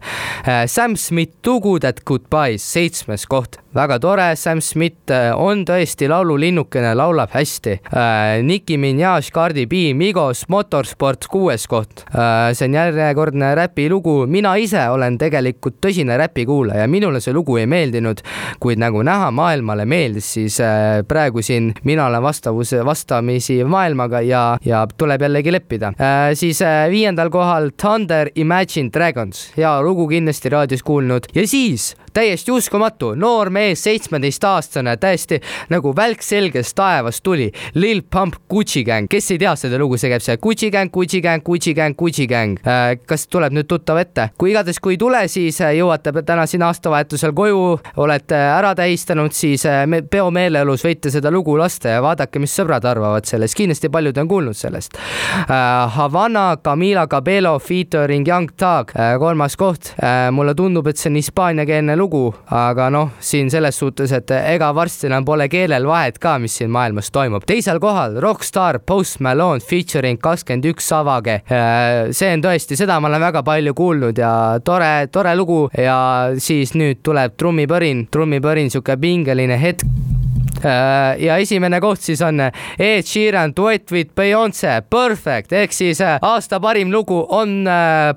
Sam 0.68 0.98
Smith 1.00 1.40
Too 1.42 1.60
Good 1.62 1.88
at 1.90 2.04
Goodbyes, 2.06 2.66
seitsmes 2.74 3.28
koht 3.30 3.63
väga 3.74 3.98
tore, 4.00 4.28
Sam 4.38 4.62
Smith 4.62 5.12
on 5.36 5.64
tõesti 5.66 6.08
laululinnukene, 6.10 6.94
laulab 6.98 7.34
hästi. 7.34 7.80
Nicki 8.46 8.78
Minaj, 8.78 9.32
Cardi 9.34 9.66
B, 9.70 9.94
Migos, 9.98 10.46
Motorsport 10.54 11.26
kuues 11.32 11.66
koht. 11.68 12.06
see 12.54 12.68
on 12.68 12.78
järjekordne 12.78 13.54
räpilugu, 13.56 14.28
mina 14.28 14.56
ise 14.62 14.84
olen 14.90 15.18
tegelikult 15.18 15.80
tõsine 15.82 16.18
räpikuulaja, 16.20 16.88
minule 16.88 17.22
see 17.22 17.34
lugu 17.34 17.58
ei 17.58 17.68
meeldinud, 17.70 18.22
kuid 18.62 18.82
nagu 18.82 19.02
näha, 19.04 19.32
maailmale 19.32 19.86
meeldis, 19.90 20.34
siis 20.38 20.60
praegu 21.08 21.42
siin 21.42 21.72
mina 21.84 22.06
olen 22.08 22.24
vastavus, 22.24 22.76
vastamisi 22.86 23.64
maailmaga 23.64 24.22
ja, 24.22 24.44
ja 24.66 24.86
tuleb 24.98 25.22
jällegi 25.22 25.52
leppida. 25.52 25.94
siis 26.34 26.62
viiendal 26.90 27.30
kohal 27.34 27.72
Thunder 27.78 28.30
Imagine 28.36 28.90
Dragons, 28.94 29.50
hea 29.58 29.74
lugu 29.82 30.08
kindlasti 30.08 30.50
raadios 30.50 30.84
kuulnud 30.84 31.32
ja 31.36 31.48
siis 31.48 31.96
täiesti 32.14 32.52
uskumatu, 32.52 33.16
noor 33.16 33.50
mees, 33.50 33.63
seitsmeteistaastane, 33.80 34.96
täiesti 35.02 35.40
nagu 35.74 35.94
välk 35.96 36.24
selgest 36.26 36.76
taevast 36.78 37.24
tuli. 37.24 37.50
Lil 37.80 38.04
Pump 38.04 38.36
Gucci 38.50 38.84
Gang, 38.88 39.10
kes 39.10 39.32
ei 39.34 39.42
tea 39.42 39.56
seda 39.60 39.80
lugu, 39.82 39.98
see 39.98 40.12
käib 40.12 40.24
see 40.26 40.38
Gucci 40.44 40.72
Gang, 40.74 40.92
Gucci 40.94 41.22
Gang, 41.24 41.44
Gucci 41.46 41.74
Gang, 41.78 41.98
Gucci 41.98 42.28
Gang. 42.28 42.60
kas 43.08 43.28
tuleb 43.28 43.54
nüüd 43.56 43.68
tuttav 43.70 44.00
ette? 44.02 44.30
kui 44.38 44.52
igatahes, 44.52 44.80
kui 44.84 44.96
ei 44.96 45.00
tule, 45.02 45.24
siis 45.32 45.60
jõuate 45.62 46.14
täna 46.26 46.46
siin 46.50 46.64
aastavahetusel 46.66 47.34
koju, 47.36 47.62
olete 48.04 48.38
ära 48.38 48.74
tähistanud, 48.78 49.34
siis 49.36 49.66
peo 50.12 50.30
meeleolus 50.34 50.84
võite 50.86 51.12
seda 51.14 51.32
lugu 51.34 51.56
lasta 51.60 51.96
ja 51.96 52.04
vaadake, 52.04 52.42
mis 52.44 52.54
sõbrad 52.56 52.86
arvavad 52.90 53.28
sellest, 53.30 53.58
kindlasti 53.58 53.92
paljud 53.94 54.18
on 54.22 54.30
kuulnud 54.32 54.58
sellest. 54.58 54.98
Havana, 55.98 56.46
Camila 56.64 57.08
Cabello 57.08 57.58
featuring 57.60 58.28
Young 58.28 58.52
Thug, 58.58 58.94
kolmas 59.20 59.58
koht. 59.60 59.94
mulle 60.32 60.56
tundub, 60.56 60.88
et 60.88 60.98
see 60.98 61.12
on 61.12 61.20
hispaaniakeelne 61.20 61.96
lugu, 62.00 62.26
aga 62.52 62.90
noh, 62.94 63.14
siin 63.24 63.52
selles 63.54 63.78
suhtes, 63.80 64.12
et 64.16 64.34
ega 64.34 64.72
varsti 64.76 65.10
enam 65.10 65.26
pole 65.28 65.48
keelel 65.52 65.88
vahet 65.88 66.20
ka, 66.22 66.38
mis 66.42 66.58
siin 66.60 66.72
maailmas 66.74 67.12
toimub. 67.14 67.46
teisel 67.50 67.80
kohal 67.84 68.20
Rockstar 68.24 68.80
Post 68.86 69.22
Malone 69.24 69.64
featuring 69.64 70.20
kakskümmend 70.22 70.70
üks 70.74 70.90
Savage. 70.94 71.40
see 72.12 72.34
on 72.34 72.44
tõesti, 72.44 72.78
seda 72.80 73.00
ma 73.00 73.12
olen 73.12 73.28
väga 73.30 73.44
palju 73.46 73.74
kuulnud 73.78 74.18
ja 74.18 74.34
tore, 74.66 75.08
tore 75.12 75.36
lugu 75.38 75.62
ja 75.78 75.98
siis 76.38 76.76
nüüd 76.78 77.04
tuleb 77.06 77.38
trummipõrin, 77.38 78.08
trummipõrin, 78.12 78.74
sihuke 78.74 78.98
pingeline 79.02 79.60
hetk 79.62 80.13
ja 80.64 81.38
esimene 81.42 81.80
koht 81.84 82.02
siis 82.02 82.22
on 82.26 82.40
Ed 82.44 83.08
Sheeran 83.08 83.54
duett 83.56 83.92
with 83.92 84.16
Beyonce, 84.16 84.82
Perfect 84.90 85.54
ehk 85.54 85.74
siis 85.76 86.02
aasta 86.04 86.60
parim 86.64 86.92
lugu 86.94 87.20
on 87.30 87.64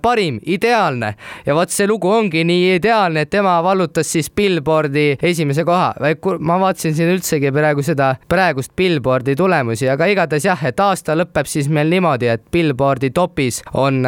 parim, 0.03 0.41
ideaalne 0.47 1.15
ja 1.47 1.55
vot 1.57 1.73
see 1.73 1.87
lugu 1.89 2.11
ongi 2.13 2.45
nii 2.47 2.77
ideaalne, 2.77 3.27
et 3.27 3.31
tema 3.31 3.57
vallutas 3.65 4.11
siis 4.13 4.31
Billboardi 4.31 5.17
esimese 5.23 5.65
koha. 5.65 5.95
ma 6.39 6.59
vaatasin 6.61 6.95
siin 6.95 7.11
üldsegi 7.15 7.53
praegu 7.53 7.83
seda 7.83 8.15
praegust 8.29 8.73
Billboardi 8.77 9.37
tulemusi, 9.37 9.89
aga 9.89 10.07
igatahes 10.07 10.45
jah, 10.45 10.65
et 10.69 10.81
aasta 10.81 11.17
lõpeb 11.17 11.49
siis 11.49 11.69
meil 11.69 11.91
niimoodi, 11.91 12.29
et 12.29 12.45
Billboardi 12.53 13.11
topis 13.11 13.63
on 13.75 14.05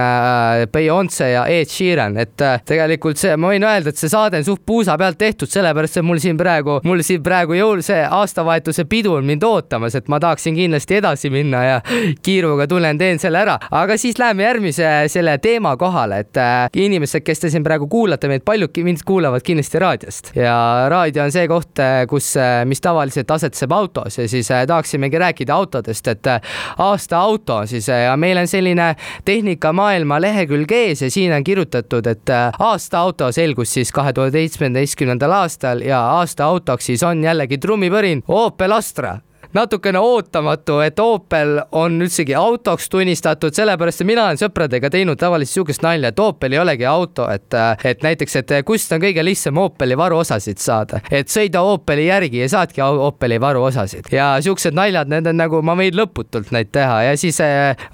Beyonce 0.73 1.30
ja 1.33 1.47
Ed 1.47 1.71
Sheeran, 1.73 2.16
et 2.21 2.37
tegelikult 2.68 3.18
see, 3.18 3.37
ma 3.37 3.52
võin 3.52 3.64
öelda, 3.64 3.92
et 3.92 4.00
see 4.00 4.11
saade 4.12 4.40
on 4.40 4.45
suht 4.47 4.64
puusa 4.66 4.97
pealt 4.99 5.18
tehtud, 5.18 5.50
sellepärast 5.50 6.00
et 6.00 6.07
mul 6.07 6.21
siin 6.23 6.38
praegu, 6.38 6.80
mul 6.85 7.02
siin 7.07 7.23
praegu 7.25 7.57
jõul 7.59 7.83
see 7.87 8.00
aasta 8.04 8.27
aastavahetuse 8.28 8.85
pidu 8.85 9.14
on 9.16 9.25
mind 9.25 9.42
ootamas, 9.42 9.94
et 9.97 10.08
ma 10.08 10.20
tahaksin 10.20 10.56
kindlasti 10.56 10.99
edasi 10.99 11.30
minna 11.32 11.62
ja 11.64 11.76
kiiruga 12.23 12.66
tulen, 12.68 12.99
teen 13.00 13.18
selle 13.18 13.40
ära, 13.40 13.56
aga 13.70 13.97
siis 13.99 14.18
läheme 14.20 14.44
järgmise 14.44 14.90
selle 15.08 15.38
teema 15.42 15.75
kohale, 15.80 16.20
et 16.25 16.40
äh, 16.40 16.68
inimesed, 16.76 17.25
kes 17.25 17.40
te 17.40 17.50
siin 17.52 17.64
praegu 17.64 17.88
kuulate 17.88 18.28
meid, 18.28 18.44
paljud 18.44 18.76
mind 18.85 19.02
kuulavad 19.06 19.44
kindlasti 19.44 19.80
raadiost. 19.82 20.32
Ja 20.37 20.54
raadio 20.92 21.25
on 21.25 21.32
see 21.32 21.47
koht, 21.49 21.73
äh, 21.82 22.02
kus, 22.11 22.35
äh, 22.37 22.62
mis 22.68 22.82
tavaliselt 22.85 23.30
asetseb 23.30 23.73
autos 23.73 24.18
ja 24.20 24.28
siis 24.28 24.49
tahaksimegi 24.49 25.18
rääkida 25.18 25.54
autodest, 25.54 26.08
et 26.08 26.28
aasta 26.78 27.18
auto 27.18 27.62
siis 27.66 27.88
ja 27.88 28.14
meil 28.20 28.38
on 28.38 28.49
selline 28.49 28.90
tehnikamaailma 29.25 30.20
lehekülg 30.20 30.73
ees 30.73 31.02
ja 31.02 31.11
siin 31.11 31.32
on 31.32 31.44
kirjutatud, 31.44 32.06
et 32.06 32.32
aasta 32.58 33.00
auto 33.00 33.32
selgus 33.32 33.73
siis 33.78 33.92
kahe 33.94 34.12
tuhande 34.12 34.37
seitsmeteistkümnendal 34.38 35.32
aastal 35.40 35.82
ja 35.87 36.00
aasta 36.18 36.44
autoks 36.44 36.90
siis 36.90 37.02
on 37.06 37.23
jällegi 37.25 37.58
trummipõrin 37.62 38.17
Opel 38.26 38.72
Astra 38.72 39.22
natukene 39.55 39.99
ootamatu, 39.99 40.78
et 40.85 40.99
Opel 41.00 41.59
on 41.73 42.02
üldsegi 42.02 42.35
autoks 42.37 42.88
tunnistatud, 42.93 43.55
sellepärast 43.57 44.05
mina 44.09 44.26
olen 44.28 44.40
sõpradega 44.40 44.90
teinud 44.93 45.19
tavaliselt 45.21 45.55
sihukest 45.55 45.83
nalja, 45.83 46.12
et 46.12 46.21
Opel 46.21 46.52
ei 46.52 46.61
olegi 46.61 46.87
auto, 46.88 47.28
et, 47.33 47.55
et 47.85 48.05
näiteks, 48.05 48.37
et 48.43 48.55
kust 48.69 48.93
on 48.93 49.02
kõige 49.02 49.25
lihtsam 49.25 49.59
Opeli 49.62 49.97
varuosasid 49.99 50.61
saada, 50.61 51.00
et 51.11 51.33
sõida 51.33 51.62
Opeli 51.64 52.09
järgi 52.09 52.43
ja 52.43 52.49
saadki 52.52 52.83
Opeli 52.83 53.40
varuosasid. 53.40 54.11
Ja 54.12 54.31
siuksed 54.45 54.76
naljad, 54.76 55.09
need 55.11 55.26
on 55.31 55.40
nagu, 55.40 55.62
ma 55.64 55.76
võin 55.78 55.97
lõputult 55.97 56.52
neid 56.55 56.71
teha. 56.75 57.00
Ja 57.09 57.17
siis 57.17 57.40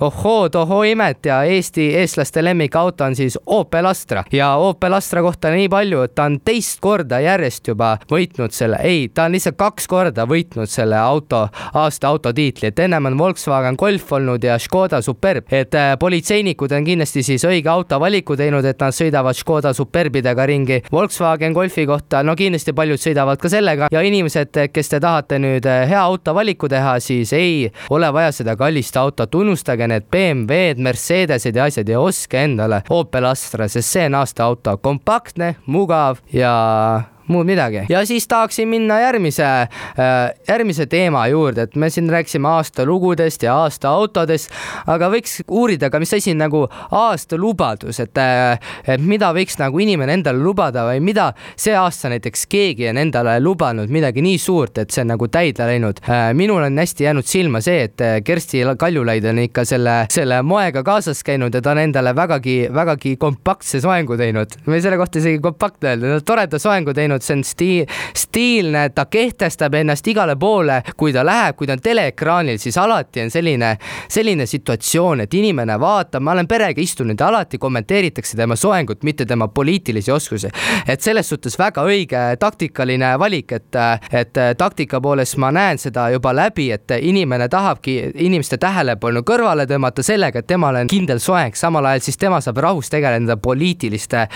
ohoo, 0.01 0.49
tohoo 0.53 0.83
imet 0.89 1.27
ja 1.27 1.43
Eesti, 1.49 1.91
eestlaste 2.01 2.45
lemmikauto 2.45 3.05
on 3.05 3.17
siis 3.17 3.39
Opel 3.47 3.87
Astra. 3.87 4.25
Ja 4.33 4.55
Opel 4.57 4.95
Astra 4.97 5.23
kohta 5.23 5.53
nii 5.55 5.69
palju, 5.73 6.03
et 6.09 6.15
ta 6.15 6.29
on 6.29 6.41
teist 6.45 6.81
korda 6.85 7.21
järjest 7.23 7.69
juba 7.69 7.95
võitnud 8.11 8.55
selle, 8.55 8.81
ei, 8.83 9.09
ta 9.09 9.29
on 9.29 9.37
lihtsalt 9.37 9.59
kaks 9.61 9.89
korda 9.91 10.27
võitnud 10.29 10.71
selle 10.71 10.99
auto 10.99 11.44
aasta 11.73 12.09
auto 12.09 12.33
tiitli, 12.33 12.69
et 12.69 12.79
ennem 12.79 13.11
on 13.11 13.19
Volkswagen 13.19 13.79
Golf 13.79 14.13
olnud 14.13 14.45
ja 14.45 14.59
Škoda 14.59 15.01
Superb, 15.03 15.53
et 15.53 15.75
äh, 15.75 15.95
politseinikud 15.99 16.73
on 16.73 16.85
kindlasti 16.87 17.23
siis 17.27 17.45
õige 17.49 17.71
auto 17.71 18.01
valiku 18.01 18.37
teinud, 18.37 18.65
et 18.65 18.81
nad 18.81 18.95
sõidavad 18.95 19.37
Škoda 19.39 19.75
Superbidega 19.75 20.47
ringi. 20.47 20.81
Volkswagen 20.93 21.55
Golfi 21.57 21.87
kohta, 21.87 22.23
no 22.23 22.37
kindlasti 22.39 22.75
paljud 22.77 23.01
sõidavad 23.01 23.41
ka 23.41 23.51
sellega. 23.53 23.89
Ja 23.93 24.03
inimesed, 24.05 24.59
kes 24.73 24.93
te 24.93 25.01
tahate 25.03 25.39
nüüd 25.43 25.67
äh, 25.71 25.85
hea 25.91 26.03
auto 26.03 26.35
valiku 26.37 26.69
teha, 26.71 26.99
siis 27.05 27.33
ei 27.37 27.71
ole 27.91 28.11
vaja 28.15 28.33
seda 28.35 28.57
kallist 28.61 28.97
autot, 29.01 29.35
unustage 29.35 29.89
need 29.91 30.11
BMW-d, 30.11 30.83
Mercedesed 30.85 31.57
ja 31.57 31.71
asjad 31.71 31.89
ja 31.89 32.01
ostke 32.01 32.45
endale 32.45 32.83
Opel 32.95 33.27
Astra, 33.31 33.69
sest 33.69 33.97
see 33.97 34.07
on 34.11 34.21
aasta 34.21 34.45
auto, 34.49 34.77
kompaktne, 34.83 35.55
mugav 35.67 36.21
ja 36.33 36.55
muud 37.27 37.47
midagi. 37.47 37.87
ja 37.89 38.05
siis 38.07 38.29
tahaksin 38.29 38.69
minna 38.69 39.01
järgmise, 39.01 39.45
äh, 39.45 39.69
järgmise 40.49 40.87
teema 40.87 41.27
juurde, 41.27 41.63
et 41.63 41.77
me 41.77 41.91
siin 41.91 42.11
rääkisime 42.11 42.49
aastalugudest 42.49 43.43
ja 43.43 43.57
aastaautodest, 43.65 44.51
aga 44.87 45.09
võiks 45.13 45.41
uurida 45.49 45.91
ka, 45.91 46.01
mis 46.03 46.15
asi 46.15 46.35
on 46.35 46.43
nagu 46.45 46.65
aastalubadus, 46.91 48.01
et, 48.01 48.19
äh, 48.19 48.59
et 48.87 49.01
mida 49.01 49.33
võiks 49.35 49.59
nagu 49.61 49.79
inimene 49.79 50.19
endale 50.19 50.39
lubada 50.39 50.87
või 50.89 51.01
mida 51.01 51.33
see 51.57 51.75
aasta 51.77 52.13
näiteks 52.13 52.47
keegi 52.51 52.89
on 52.91 53.01
endale 53.01 53.39
lubanud 53.41 53.91
midagi 53.91 54.23
nii 54.25 54.39
suurt, 54.39 54.79
et 54.79 54.91
see 54.91 55.05
on 55.05 55.13
nagu 55.15 55.29
täide 55.29 55.67
läinud. 55.69 56.03
Äh, 56.09 56.33
minul 56.35 56.63
on 56.63 56.79
hästi 56.79 57.09
jäänud 57.09 57.29
silma 57.29 57.61
see, 57.65 57.89
et 57.89 58.03
Kersti 58.25 58.65
Kaljulaid 58.79 59.25
on 59.25 59.39
ikka 59.45 59.65
selle, 59.69 59.97
selle 60.13 60.43
moega 60.43 60.83
kaasas 60.85 61.23
käinud 61.25 61.55
ja 61.55 61.63
ta 61.63 61.73
on 61.73 61.83
endale 61.85 62.15
vägagi, 62.17 62.69
vägagi 62.75 63.17
kompaktse 63.21 63.81
soengu 63.81 64.17
teinud. 64.17 64.59
ma 64.67 64.77
ei 64.77 64.83
selle 64.85 64.99
kohta 65.01 65.19
isegi 65.19 65.41
kompaktne 65.43 65.95
öelda, 65.95 66.21
toreda 66.27 66.59
soengu 66.59 66.95
teinud 66.95 67.14
teinud, 67.15 67.25
see 67.25 67.37
on 67.37 67.45
sti-, 67.45 67.87
stiilne, 68.17 68.89
ta 68.95 69.07
kehtestab 69.07 69.75
ennast 69.75 70.07
igale 70.09 70.37
poole, 70.37 70.81
kui 70.97 71.13
ta 71.13 71.25
läheb, 71.27 71.57
kui 71.57 71.67
ta 71.67 71.77
on 71.77 71.83
teleekraanil, 71.83 72.59
siis 72.59 72.79
alati 72.79 73.25
on 73.25 73.31
selline, 73.31 73.75
selline 74.09 74.47
situatsioon, 74.47 75.25
et 75.25 75.35
inimene 75.35 75.79
vaatab, 75.81 76.23
ma 76.23 76.35
olen 76.35 76.49
perega 76.49 76.81
istunud 76.83 77.21
ja 77.21 77.29
alati 77.29 77.59
kommenteeritakse 77.59 78.37
tema 78.37 78.57
soengut, 78.57 79.03
mitte 79.05 79.27
tema 79.27 79.49
poliitilisi 79.49 80.13
oskusi. 80.13 80.49
et 80.89 81.01
selles 81.01 81.29
suhtes 81.29 81.59
väga 81.59 81.83
õige 81.85 82.23
taktikaline 82.39 83.15
valik, 83.19 83.53
et, 83.53 83.77
et 84.13 84.41
taktika 84.59 85.01
poolest 85.01 85.37
ma 85.37 85.51
näen 85.53 85.79
seda 85.79 86.09
juba 86.11 86.35
läbi, 86.35 86.71
et 86.73 86.91
inimene 87.01 87.49
tahabki 87.49 87.97
inimeste 88.15 88.59
tähelepanu 88.59 89.23
kõrvale 89.27 89.67
tõmmata 89.67 90.03
sellega, 90.03 90.39
et 90.39 90.47
temal 90.47 90.77
on 90.81 90.91
kindel 90.91 91.21
soeng, 91.23 91.55
samal 91.57 91.87
ajal 91.91 92.05
siis 92.05 92.19
tema 92.21 92.41
saab 92.45 92.61
rahus 92.63 92.91
tegeleda 92.93 93.37
poliitiliste, 93.37 94.27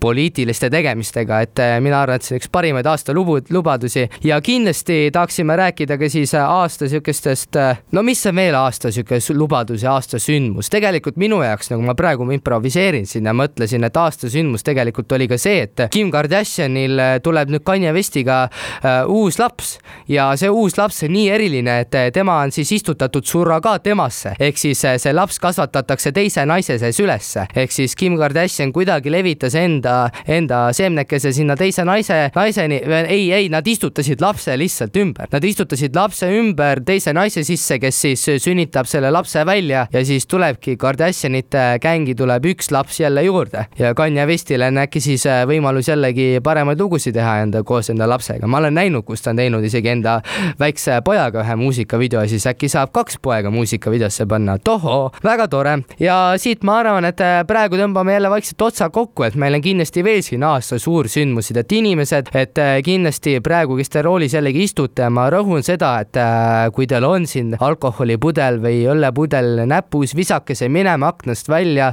poliitiliste 0.00 0.70
tegemistega, 0.70 1.40
et 1.46 1.62
mina 1.80 2.02
arvan, 2.02 2.20
et 2.20 2.21
see 2.26 2.38
üks 2.40 2.50
parimaid 2.52 2.86
aasta 2.86 3.14
lubu, 3.14 3.38
lubadusi. 3.50 4.08
Ja 4.24 4.40
kindlasti 4.40 5.10
tahaksime 5.12 5.56
rääkida 5.56 5.98
ka 5.98 6.08
siis 6.12 6.34
aasta 6.38 6.88
sihukestest, 6.88 7.58
no 7.92 8.02
mis 8.06 8.24
on 8.26 8.36
veel 8.36 8.56
aasta 8.58 8.92
sihuke 8.92 9.18
lubadus 9.34 9.82
ja 9.82 9.94
aasta 9.96 10.18
sündmus, 10.22 10.70
tegelikult 10.72 11.16
minu 11.20 11.42
jaoks, 11.42 11.72
nagu 11.72 11.84
ma 11.86 11.94
praegu 11.98 12.26
improviseerin 12.32 13.06
siin 13.06 13.26
ja 13.28 13.34
mõtlesin, 13.36 13.84
et 13.86 13.96
aasta 13.96 14.30
sündmus 14.32 14.64
tegelikult 14.66 15.12
oli 15.12 15.28
ka 15.30 15.38
see, 15.40 15.66
et 15.66 15.86
Kim 15.92 16.10
Kardashianil 16.12 17.00
tuleb 17.22 17.52
nüüd 17.52 17.64
Kanye 17.66 17.92
Westiga 17.94 18.44
uh, 18.48 19.10
uus 19.10 19.38
laps. 19.40 19.76
Ja 20.08 20.30
see 20.38 20.50
uus 20.50 20.76
laps 20.78 21.02
on 21.06 21.12
nii 21.14 21.28
eriline, 21.32 21.78
et 21.84 21.96
tema 22.14 22.38
on 22.42 22.52
siis 22.54 22.72
istutatud 22.78 23.26
surrogaatemasse, 23.28 24.36
ehk 24.40 24.58
siis 24.60 24.82
see 24.82 25.12
laps 25.14 25.38
kasvatatakse 25.42 26.12
teise 26.14 26.44
naise 26.48 26.78
sees 26.80 27.00
ülesse, 27.02 27.46
ehk 27.56 27.72
siis 27.74 27.96
Kim 27.98 28.16
Kardashian 28.20 28.72
kuidagi 28.74 29.12
levitas 29.12 29.54
enda, 29.58 30.10
enda 30.26 30.64
seemnekese 30.76 31.32
sinna 31.32 31.56
teise 31.58 31.84
naise 31.88 32.11
naise, 32.12 32.30
naiseni, 32.34 32.80
ei, 33.08 33.32
ei, 33.32 33.48
nad 33.48 33.66
istutasid 33.66 34.20
lapse 34.20 34.54
lihtsalt 34.58 34.96
ümber, 34.96 35.28
nad 35.32 35.44
istutasid 35.44 35.96
lapse 35.96 36.28
ümber 36.38 36.82
teise 36.84 37.12
naise 37.16 37.44
sisse, 37.46 37.78
kes 37.82 38.00
siis 38.04 38.24
sünnitab 38.42 38.88
selle 38.90 39.10
lapse 39.12 39.44
välja 39.46 39.86
ja 39.92 40.04
siis 40.04 40.26
tulebki 40.26 40.76
Kardashianite 40.76 41.78
gängi 41.82 42.14
tuleb 42.18 42.46
üks 42.52 42.70
laps 42.72 43.00
jälle 43.00 43.22
juurde 43.22 43.66
ja 43.78 43.94
Kanye 43.94 44.26
Westil 44.26 44.62
on 44.66 44.82
äkki 44.84 45.00
siis 45.00 45.26
äh, 45.26 45.42
võimalus 45.48 45.88
jällegi 45.88 46.40
paremaid 46.44 46.80
lugusid 46.80 47.16
teha 47.16 47.38
enda 47.46 47.62
koos 47.62 47.90
enda 47.92 48.08
lapsega. 48.08 48.46
ma 48.46 48.60
olen 48.62 48.74
näinud, 48.74 49.04
kus 49.08 49.22
ta 49.22 49.32
on 49.32 49.40
teinud 49.40 49.64
isegi 49.64 49.92
enda 49.92 50.20
väikse 50.60 51.00
pojaga 51.04 51.42
ühe 51.44 51.56
muusikavideo, 51.60 52.24
siis 52.28 52.46
äkki 52.50 52.68
saab 52.72 52.92
kaks 52.92 53.18
poega 53.22 53.50
muusikavideosse 53.50 54.26
panna. 54.26 54.58
tohoo, 54.58 55.10
väga 55.24 55.48
tore 55.48 55.78
ja 56.00 56.34
siit 56.36 56.64
ma 56.64 56.78
arvan, 56.82 57.08
et 57.08 57.20
äh, 57.24 57.40
praegu 57.46 57.78
tõmbame 57.80 58.16
jälle 58.16 58.30
vaikselt 58.30 58.62
otsa 58.62 58.90
kokku, 58.90 59.26
et 59.26 59.38
meil 59.38 59.54
on 59.56 59.64
kindlasti 59.64 60.04
veel 60.04 60.22
siin 60.22 60.44
aasta 60.46 60.78
suursündmusi, 60.78 61.56
et 61.58 61.72
inimesed 61.72 62.01
inimesed, 62.02 62.30
et 62.34 62.58
äh, 62.58 62.80
kindlasti 62.82 63.36
praegu, 63.44 63.76
kes 63.78 63.90
te 63.92 64.02
roolis 64.02 64.34
jällegi 64.34 64.64
istute, 64.66 65.08
ma 65.10 65.28
rõhun 65.30 65.62
seda, 65.62 66.00
et 66.02 66.16
äh, 66.18 66.70
kui 66.74 66.86
teil 66.90 67.04
on 67.06 67.26
siin 67.26 67.54
alkoholipudel 67.58 68.58
või 68.62 68.82
õllepudel 68.90 69.64
näpus, 69.70 70.14
visake 70.16 70.56
see 70.58 70.68
minema 70.68 71.12
aknast 71.12 71.48
välja, 71.48 71.92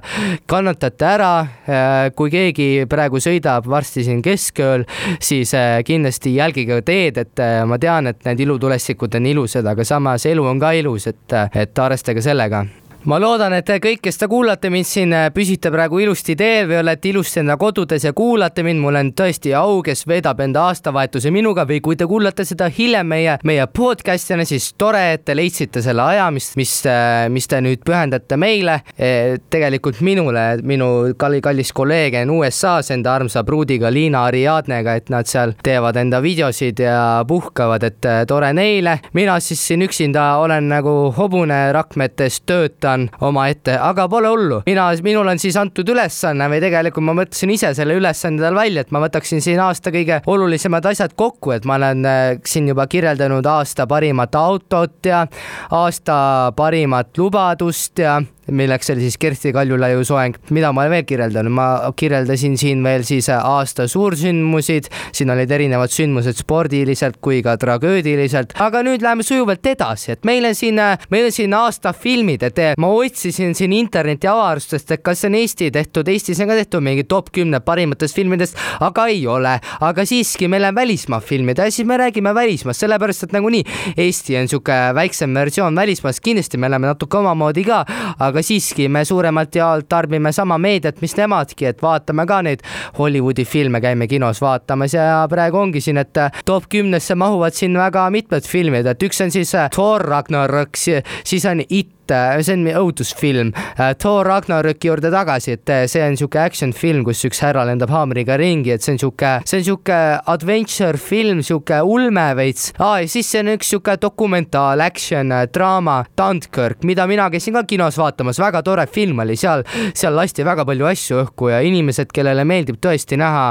kannatate 0.50 1.06
ära. 1.06 1.34
Äh, 1.70 2.10
kui 2.16 2.32
keegi 2.34 2.86
praegu 2.90 3.22
sõidab 3.22 3.68
varsti 3.70 4.04
siin 4.08 4.24
keskööl, 4.26 4.86
siis 5.22 5.54
kindlasti 5.86 6.34
jälgige 6.36 6.82
teed, 6.86 7.18
et 7.22 7.46
ma 7.68 7.78
tean, 7.80 8.10
et 8.10 8.26
need 8.26 8.46
ilutulestikud 8.46 9.16
on 9.20 9.30
ilusad, 9.30 9.68
aga 9.68 9.86
samas 9.86 10.26
elu 10.30 10.46
on 10.46 10.62
ka 10.62 10.74
ilus, 10.80 11.10
et, 11.12 11.40
et 11.54 11.86
arvestage 11.86 12.24
sellega 12.26 12.66
ma 13.08 13.20
loodan, 13.22 13.54
et 13.56 13.70
kõik, 13.80 14.02
kes 14.04 14.18
te 14.20 14.28
kuulate 14.28 14.70
mind 14.72 14.88
siin, 14.88 15.14
äh, 15.16 15.30
püsite 15.32 15.72
praegu 15.72 16.02
ilusti 16.04 16.36
teel 16.36 16.68
või 16.68 16.80
olete 16.82 17.10
ilusti 17.14 17.40
enda 17.40 17.56
kodudes 17.58 18.04
ja 18.04 18.12
kuulate 18.14 18.64
mind. 18.64 18.80
mul 18.80 18.96
on 18.96 19.12
tõesti 19.14 19.54
au, 19.56 19.82
kes 19.84 20.06
veedab 20.08 20.40
enda 20.40 20.66
aastavahetuse 20.68 21.32
minuga 21.32 21.66
või 21.66 21.80
kui 21.82 21.96
te 21.96 22.06
kuulate 22.08 22.46
seda 22.46 22.68
hiljem 22.68 23.08
meie, 23.08 23.38
meie 23.44 23.68
podcast'ina, 23.68 24.46
siis 24.46 24.74
tore, 24.78 25.14
et 25.14 25.26
te 25.26 25.36
leidsite 25.36 25.82
selle 25.82 26.02
aja, 26.02 26.30
mis, 26.32 26.52
mis, 26.60 26.74
äh, 26.86 27.30
mis 27.30 27.48
te 27.48 27.62
nüüd 27.62 27.84
pühendate 27.86 28.38
meile. 28.38 28.82
E, 28.98 29.38
tegelikult 29.50 30.02
minule, 30.02 30.60
minu 30.64 31.14
kallis 31.18 31.72
kolleeg 31.74 32.20
on 32.24 32.36
USA-s 32.40 32.92
enda 32.92 33.14
armsa 33.16 33.44
pruudiga 33.44 33.92
Liina 33.92 34.26
Ariadnega, 34.28 34.96
et 34.96 35.10
nad 35.10 35.28
seal 35.28 35.56
teevad 35.64 35.96
enda 35.96 36.22
videosid 36.22 36.80
ja 36.84 37.24
puhkavad, 37.28 37.84
et 37.84 38.06
äh, 38.06 38.26
tore 38.28 38.52
neile. 38.54 39.00
mina 39.14 39.40
siis 39.40 39.68
siin 39.68 39.82
üksinda 39.82 40.36
olen 40.44 40.70
nagu 40.70 41.14
hobune 41.18 41.72
Rakmetes 41.74 42.42
töötan 42.42 42.89
võtan 42.90 43.10
omaette, 43.22 43.76
aga 43.78 44.08
pole 44.10 44.30
hullu. 44.30 44.62
mina, 44.66 44.90
minul 45.04 45.28
on 45.28 45.40
siis 45.40 45.58
antud 45.58 45.88
ülesanne 45.90 46.48
või 46.50 46.62
tegelikult 46.62 47.06
ma 47.06 47.16
mõtlesin 47.22 47.54
ise 47.54 47.74
selle 47.78 47.96
ülesande 47.98 48.44
tal 48.44 48.56
välja, 48.56 48.82
et 48.82 48.92
ma 48.92 49.02
võtaksin 49.04 49.42
siin 49.42 49.60
aasta 49.60 49.92
kõige 49.92 50.22
olulisemad 50.28 50.86
asjad 50.86 51.14
kokku, 51.16 51.54
et 51.56 51.66
ma 51.66 51.78
olen 51.80 52.06
äh, 52.06 52.40
siin 52.46 52.68
juba 52.68 52.88
kirjeldanud 52.88 53.46
aasta 53.46 53.88
parimat 53.88 54.36
autot 54.36 55.06
ja 55.06 55.26
aasta 55.72 56.52
parimat 56.56 57.18
lubadust 57.18 58.00
ja 58.00 58.20
milleks 58.52 58.90
oli 58.94 59.06
siis 59.06 59.18
Kersti 59.18 59.54
Kaljulaiu 59.54 60.04
soeng. 60.06 60.38
mida 60.50 60.72
ma 60.74 60.88
veel 60.90 61.04
kirjeldan, 61.06 61.52
ma 61.52 61.92
kirjeldasin 61.96 62.58
siin 62.58 62.84
veel 62.84 63.04
siis 63.08 63.30
aasta 63.30 63.88
suursündmusid, 63.88 64.90
siin 65.14 65.30
olid 65.30 65.52
erinevad 65.52 65.92
sündmused 65.94 66.40
spordiliselt 66.42 67.20
kui 67.22 67.42
ka 67.46 67.58
tragöödiliselt, 67.58 68.56
aga 68.60 68.84
nüüd 68.86 69.04
läheme 69.06 69.24
sujuvalt 69.24 69.66
edasi, 69.66 70.14
et 70.16 70.26
meil 70.28 70.46
on 70.50 70.56
siin, 70.58 70.80
meil 71.10 71.30
on 71.30 71.36
siin 71.36 71.54
aasta 71.54 71.94
filmid, 71.94 72.44
et 72.48 72.62
ma 72.80 72.92
otsisin 72.94 73.56
siin 73.58 73.74
interneti 73.76 74.30
avarustest, 74.30 74.92
et 74.96 75.04
kas 75.06 75.24
see 75.24 75.32
on 75.32 75.38
Eesti 75.40 75.70
tehtud, 75.76 76.08
Eestis 76.12 76.40
on 76.44 76.50
ka 76.50 76.58
tehtud 76.60 76.84
mingi 76.86 77.06
top 77.10 77.32
kümne 77.36 77.60
parimatest 77.64 78.16
filmidest, 78.16 78.58
aga 78.84 79.08
ei 79.12 79.26
ole, 79.30 79.56
aga 79.86 80.06
siiski 80.08 80.50
meil 80.52 80.68
on 80.70 80.76
välismaa 80.76 81.20
filmid. 81.24 81.60
Ja 81.60 81.70
siis 81.72 81.88
me 81.88 81.98
räägime 82.00 82.34
välismaast, 82.36 82.84
sellepärast 82.84 83.28
et 83.28 83.36
nagunii 83.36 83.64
Eesti 83.98 84.38
on 84.40 84.50
sihuke 84.52 84.78
väiksem 84.96 85.34
versioon 85.36 85.76
välismaast, 85.76 86.24
kindlasti 86.24 86.58
me 86.58 86.70
oleme 86.70 86.90
natuke 86.90 87.20
omamoodi 87.20 87.64
ka, 87.68 87.84
aga 88.20 88.39
aga 88.40 88.48
siiski 88.48 88.88
me 88.90 89.04
suuremalt 89.06 89.56
jaolt 89.56 89.90
tarbime 89.92 90.32
sama 90.32 90.58
meediat, 90.58 91.02
mis 91.04 91.16
nemadki, 91.18 91.68
et 91.70 91.82
vaatame 91.84 92.26
ka 92.28 92.40
neid 92.46 92.64
Hollywoodi 92.98 93.46
filme, 93.46 93.82
käime 93.84 94.08
kinos 94.08 94.40
vaatamas 94.42 94.96
ja 94.96 95.26
praegu 95.30 95.60
ongi 95.60 95.82
siin, 95.84 96.00
et 96.00 96.16
top 96.46 96.70
kümnesse 96.72 97.16
mahuvad 97.20 97.58
siin 97.58 97.76
väga 97.78 98.08
mitmed 98.14 98.48
filmid, 98.48 98.88
et 98.88 99.04
üks 99.04 99.20
on 99.26 99.34
siis 99.36 99.52
Thor 99.76 100.06
Ragnarök, 100.08 100.80
siis 100.80 101.46
on 101.50 101.64
It 101.68 101.99
et 102.12 102.46
see 102.46 102.58
on 102.58 102.68
õudusfilm. 102.84 103.54
Äh, 103.80 103.94
Thor 104.00 104.28
Ragnaröki 104.28 104.90
juurde 104.90 105.12
tagasi, 105.14 105.56
et 105.58 105.70
äh, 105.70 105.86
see 105.90 106.04
on 106.06 106.18
sihuke 106.20 106.40
action 106.42 106.74
film, 106.76 107.04
kus 107.08 107.24
üks 107.28 107.42
härra 107.44 107.66
lendab 107.68 107.92
haamriga 107.94 108.38
ringi, 108.40 108.74
et 108.76 108.86
see 108.86 108.96
on 108.96 109.02
sihuke, 109.02 109.34
see 109.50 109.62
on 109.62 109.66
sihuke 109.68 110.00
adventure 110.34 111.00
film, 111.02 111.44
sihuke 111.46 111.82
ulme 111.86 112.28
veits 112.40 112.72
ah,. 112.78 113.00
ja 113.02 113.10
siis 113.10 113.30
see 113.30 113.44
on 113.44 113.54
üks 113.56 113.72
sihuke 113.74 113.98
dokumentaal, 114.02 114.84
action, 114.86 115.34
äh, 115.36 115.46
draama, 115.54 116.02
Dunkirk, 116.20 116.84
mida 116.88 117.08
mina 117.10 117.30
käisin 117.32 117.58
ka 117.58 117.64
kinos 117.70 118.00
vaatamas, 118.00 118.40
väga 118.42 118.64
tore 118.66 118.88
film 118.90 119.24
oli 119.24 119.38
seal, 119.40 119.66
seal 119.94 120.16
lasti 120.18 120.46
väga 120.48 120.66
palju 120.68 120.90
asju 120.90 121.22
õhku 121.24 121.52
ja 121.54 121.62
inimesed, 121.66 122.12
kellele 122.16 122.46
meeldib 122.48 122.80
tõesti 122.84 123.18
näha 123.20 123.48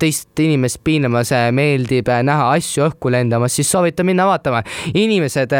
teist 0.00 0.38
inimest 0.40 0.80
piinamas, 0.84 1.30
meeldib 1.54 2.08
näha 2.26 2.50
asju 2.54 2.88
õhku 2.88 3.12
lendamas, 3.12 3.54
siis 3.56 3.70
soovitan 3.70 4.06
minna 4.06 4.26
vaatama. 4.28 4.62
inimesed, 4.94 5.52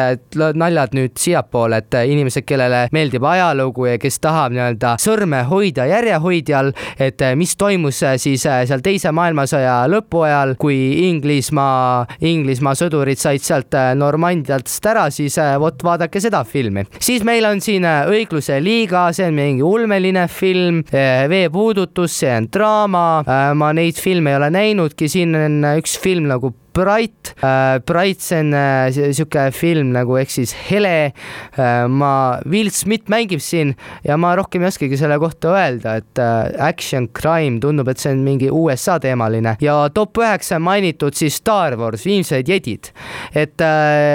naljad 0.55 0.95
nüüd 0.97 1.17
siiapoole, 1.21 1.83
et 1.83 1.97
inimesed 2.09 2.34
inimesed, 2.35 2.47
kellele 2.47 2.89
meeldib 2.93 3.25
ajalugu 3.25 3.87
ja 3.87 3.99
kes 3.99 4.19
tahab 4.21 4.53
nii-öelda 4.55 4.95
sõrme 5.01 5.45
hoida 5.49 5.87
järjehoidjal, 5.87 6.73
et 6.99 7.21
mis 7.37 7.57
toimus 7.57 8.03
siis 8.19 8.43
seal 8.45 8.83
teise 8.83 9.13
maailmasõja 9.13 9.85
lõpu 9.89 10.25
ajal, 10.25 10.55
kui 10.59 11.09
Inglismaa, 11.09 12.07
Inglismaa 12.21 12.75
sõdurid 12.75 13.19
said 13.19 13.43
sealt 13.43 13.75
Normandiast 13.97 14.85
ära, 14.87 15.09
siis 15.11 15.37
vot 15.61 15.83
vaadake 15.83 16.21
seda 16.21 16.45
filmi. 16.45 16.85
siis 17.01 17.25
meil 17.25 17.45
on 17.45 17.61
siin 17.61 17.85
Õigluse 17.85 18.61
liiga, 18.63 19.13
see 19.13 19.29
on 19.29 19.35
mingi 19.35 19.63
ulmeline 19.63 20.27
film, 20.29 20.83
veepuudutus, 21.29 22.19
see 22.21 22.35
on 22.35 22.49
draama, 22.53 23.23
ma 23.55 23.73
neid 23.73 23.99
filme 24.01 24.33
ei 24.33 24.37
ole 24.37 24.51
näinudki, 24.51 25.09
siin 25.09 25.35
on 25.37 25.63
üks 25.77 25.99
film 26.01 26.29
nagu 26.31 26.55
Bright 26.75 27.35
äh,. 27.43 27.81
Bright, 27.87 28.21
see 28.21 28.41
on 28.41 28.53
äh, 28.55 28.91
sihuke 28.91 29.47
film 29.55 29.93
nagu 29.95 30.17
ehk 30.19 30.33
siis 30.33 30.55
hele 30.69 31.13
äh,. 31.13 31.87
ma, 31.89 32.41
Will 32.51 32.71
Smith 32.75 33.07
mängib 33.13 33.43
siin 33.43 33.75
ja 34.05 34.17
ma 34.19 34.33
rohkem 34.35 34.65
ei 34.65 34.73
oskagi 34.73 34.99
selle 34.99 35.19
kohta 35.23 35.53
öelda, 35.55 35.97
et 36.03 36.21
action 36.59 37.07
crime 37.15 37.61
tundub, 37.63 37.89
et 37.93 38.03
see 38.03 38.11
on 38.15 38.25
mingi 38.27 38.51
USA 38.51 38.97
teemaline 39.03 39.57
ja 39.63 39.77
top 39.95 40.19
üheksa 40.19 40.59
mainitud 40.63 41.15
siis 41.15 41.39
Star 41.39 41.77
Wars, 41.79 42.05
Viimsed 42.07 42.51
jedid. 42.51 42.91
et 43.35 43.63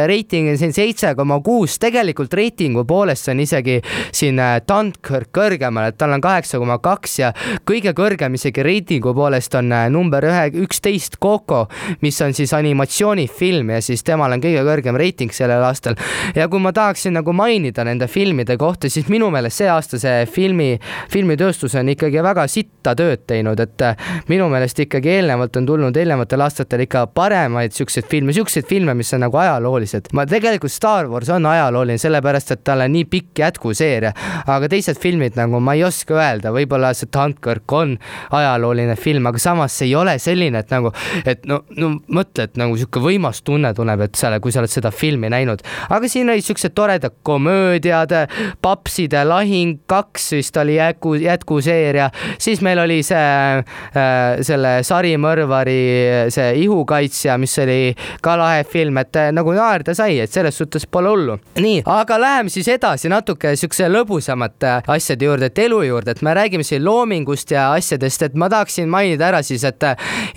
reiting 0.10 0.50
on 0.52 0.60
siin 0.60 0.76
seitse 0.76 1.14
koma 1.16 1.40
kuus, 1.46 1.78
tegelikult 1.80 2.34
reitingu 2.36 2.84
poolest 2.88 3.32
on 3.32 3.40
isegi 3.44 3.80
siin 4.12 4.40
Dunkirk 4.68 5.32
kõrgemal, 5.36 5.90
et 5.90 6.00
tal 6.00 6.14
on 6.16 6.24
kaheksa 6.24 6.60
koma 6.60 6.80
kaks 6.84 7.20
ja 7.22 7.32
kõige 7.68 7.94
kõrgem 7.96 8.36
isegi 8.36 8.64
reitingu 8.66 9.14
poolest 9.16 9.56
on 9.60 9.72
number 9.94 10.28
ühe, 10.28 10.46
üksteist 10.66 11.20
Coco, 11.24 11.66
mis 12.04 12.20
on 12.26 12.36
siis 12.36 12.49
siis 12.50 12.58
animatsioonifilm 12.58 13.70
ja 13.70 13.82
siis 13.82 14.04
temal 14.04 14.34
on 14.34 14.42
kõige 14.42 14.64
kõrgem 14.66 14.98
reiting 14.98 15.34
sellel 15.34 15.64
aastal. 15.64 15.96
ja 16.36 16.48
kui 16.50 16.60
ma 16.60 16.74
tahaksin 16.74 17.14
nagu 17.14 17.34
mainida 17.34 17.84
nende 17.86 18.08
filmide 18.08 18.58
kohta, 18.58 18.90
siis 18.90 19.08
minu 19.10 19.30
meelest 19.30 19.62
see 19.62 19.70
aasta 19.70 20.00
see 20.00 20.26
filmi, 20.26 20.80
filmitööstus 21.12 21.76
on 21.80 21.90
ikkagi 21.94 22.24
väga 22.24 22.48
sitta 22.48 22.96
tööd 22.98 23.26
teinud, 23.28 23.60
et 23.60 23.82
äh, 23.86 24.10
minu 24.30 24.50
meelest 24.50 24.80
ikkagi 24.86 25.18
eelnevalt 25.20 25.56
on 25.60 25.68
tulnud 25.70 25.98
eelnevatel 25.98 26.46
aastatel 26.46 26.86
ikka 26.86 27.06
paremaid 27.14 27.76
siukseid 27.76 28.08
filme, 28.10 28.34
siukseid 28.34 28.68
filme, 28.70 28.94
mis 28.98 29.14
on 29.14 29.26
nagu 29.26 29.38
ajaloolised. 29.38 30.12
ma 30.14 30.26
tegelikult 30.30 30.74
Star 30.74 31.10
Wars 31.10 31.30
on 31.30 31.46
ajalooline, 31.46 31.98
sellepärast 32.02 32.56
et 32.56 32.64
tal 32.64 32.86
on 32.86 32.94
nii 32.94 33.06
pikk 33.10 33.44
jätkuseeria, 33.44 34.14
aga 34.48 34.70
teised 34.72 35.00
filmid 35.02 35.38
nagu 35.40 35.60
ma 35.60 35.78
ei 35.78 35.84
oska 35.88 36.18
öelda, 36.18 36.54
võib-olla 36.56 36.94
see 36.98 37.10
Dunkirk 37.14 37.72
on 37.74 37.98
ajalooline 38.32 38.96
film, 39.00 39.30
aga 39.30 39.42
samas 39.42 39.78
see 39.78 39.90
ei 39.92 39.96
ole 40.00 40.18
selline, 40.20 40.64
et 40.64 40.74
nagu, 40.74 40.94
et 41.26 41.46
no, 41.50 41.62
no 41.78 41.94
mõtle 42.08 42.39
mõtle, 42.40 42.48
et 42.48 42.60
nagu 42.60 42.78
sihuke 42.78 43.02
võimas 43.04 43.42
tunne 43.44 43.74
tuleb, 43.76 44.06
et 44.08 44.16
sa, 44.16 44.32
kui 44.40 44.52
sa 44.52 44.62
oled 44.62 44.72
seda 44.72 44.92
filmi 44.92 45.30
näinud. 45.30 45.62
aga 45.90 46.08
siin 46.08 46.30
olid 46.30 46.44
siuksed 46.44 46.74
toredad 46.76 47.14
komöödiad, 47.24 48.12
Papside 48.62 49.24
lahing 49.26 49.80
kaks 49.88 50.32
vist 50.34 50.58
oli 50.58 50.76
jätku, 50.78 51.16
jätkuseeria, 51.20 52.10
siis 52.40 52.62
meil 52.62 52.80
oli 52.80 53.02
see 53.04 53.18
äh, 53.18 54.40
selle 54.42 54.80
sarimõrvari 54.84 56.30
see 56.30 56.54
ihukaitsja, 56.64 57.38
mis 57.38 57.58
oli 57.60 57.96
ka 58.22 58.38
lahe 58.38 58.64
film, 58.64 58.98
et 58.98 59.16
äh, 59.16 59.32
nagu 59.36 59.54
naerda 59.54 59.96
sai, 59.96 60.20
et 60.20 60.32
selles 60.32 60.58
suhtes 60.58 60.88
pole 60.88 61.10
hullu. 61.10 61.40
nii, 61.60 61.84
aga 61.86 62.20
läheme 62.20 62.50
siis 62.50 62.68
edasi 62.68 63.10
natuke 63.10 63.56
siukse 63.60 63.90
lõbusamate 63.90 64.80
asjade 64.88 65.26
juurde, 65.26 65.52
et 65.52 65.64
elu 65.66 65.82
juurde, 65.90 66.16
et 66.16 66.22
me 66.26 66.34
räägime 66.34 66.64
siin 66.64 66.84
loomingust 66.86 67.52
ja 67.52 67.72
asjadest, 67.74 68.30
et 68.30 68.36
ma 68.40 68.50
tahaksin 68.50 68.90
mainida 68.90 69.30
ära 69.30 69.44
siis, 69.46 69.64
et 69.64 69.84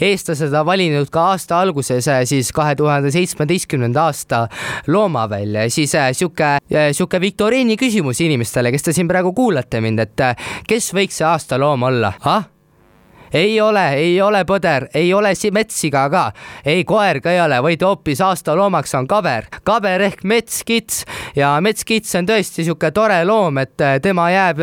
eestlased 0.02 0.54
on 0.54 0.66
valinud 0.66 1.10
ka 1.12 1.32
aasta 1.32 1.60
alguses 1.60 1.91
alguses 1.92 2.28
siis 2.28 2.52
kahe 2.52 2.74
tuhande 2.76 3.10
seitsmeteistkümnenda 3.10 4.06
aasta 4.08 4.48
loomavälja 4.86 5.62
ja 5.66 5.70
siis 5.70 5.94
äh, 5.94 6.10
sihuke, 6.12 6.44
äh, 6.44 6.90
sihuke 6.92 7.20
viktoriini 7.20 7.76
küsimus 7.76 8.20
inimestele, 8.20 8.72
kes 8.72 8.82
te 8.82 8.92
siin 8.92 9.08
praegu 9.08 9.32
kuulate 9.32 9.80
mind, 9.80 9.98
et 9.98 10.20
äh, 10.20 10.36
kes 10.68 10.92
võiks 10.94 11.20
see 11.20 11.28
aasta 11.28 11.60
loom 11.60 11.82
olla 11.82 12.12
ah?? 12.24 12.51
Ei 13.32 13.60
ole, 13.60 13.88
ei 13.94 14.20
ole 14.22 14.44
põder, 14.48 14.88
ei 14.94 15.12
ole 15.14 15.32
metssiga 15.52 16.06
ka, 16.10 16.24
ei 16.64 16.84
koer 16.84 17.20
ka 17.20 17.32
ei 17.32 17.40
ole, 17.40 17.62
vaid 17.62 17.82
hoopis 17.82 18.20
aastaloomaks 18.20 18.94
on 18.94 19.08
kaber, 19.08 19.48
kaber 19.64 20.00
ehk 20.08 20.24
metskits. 20.24 21.04
Ja 21.36 21.54
metskits 21.64 22.14
on 22.18 22.26
tõesti 22.28 22.64
sihuke 22.66 22.90
tore 22.92 23.22
loom, 23.24 23.58
et 23.62 23.80
äh, 23.80 23.96
tema 24.02 24.28
jääb, 24.30 24.60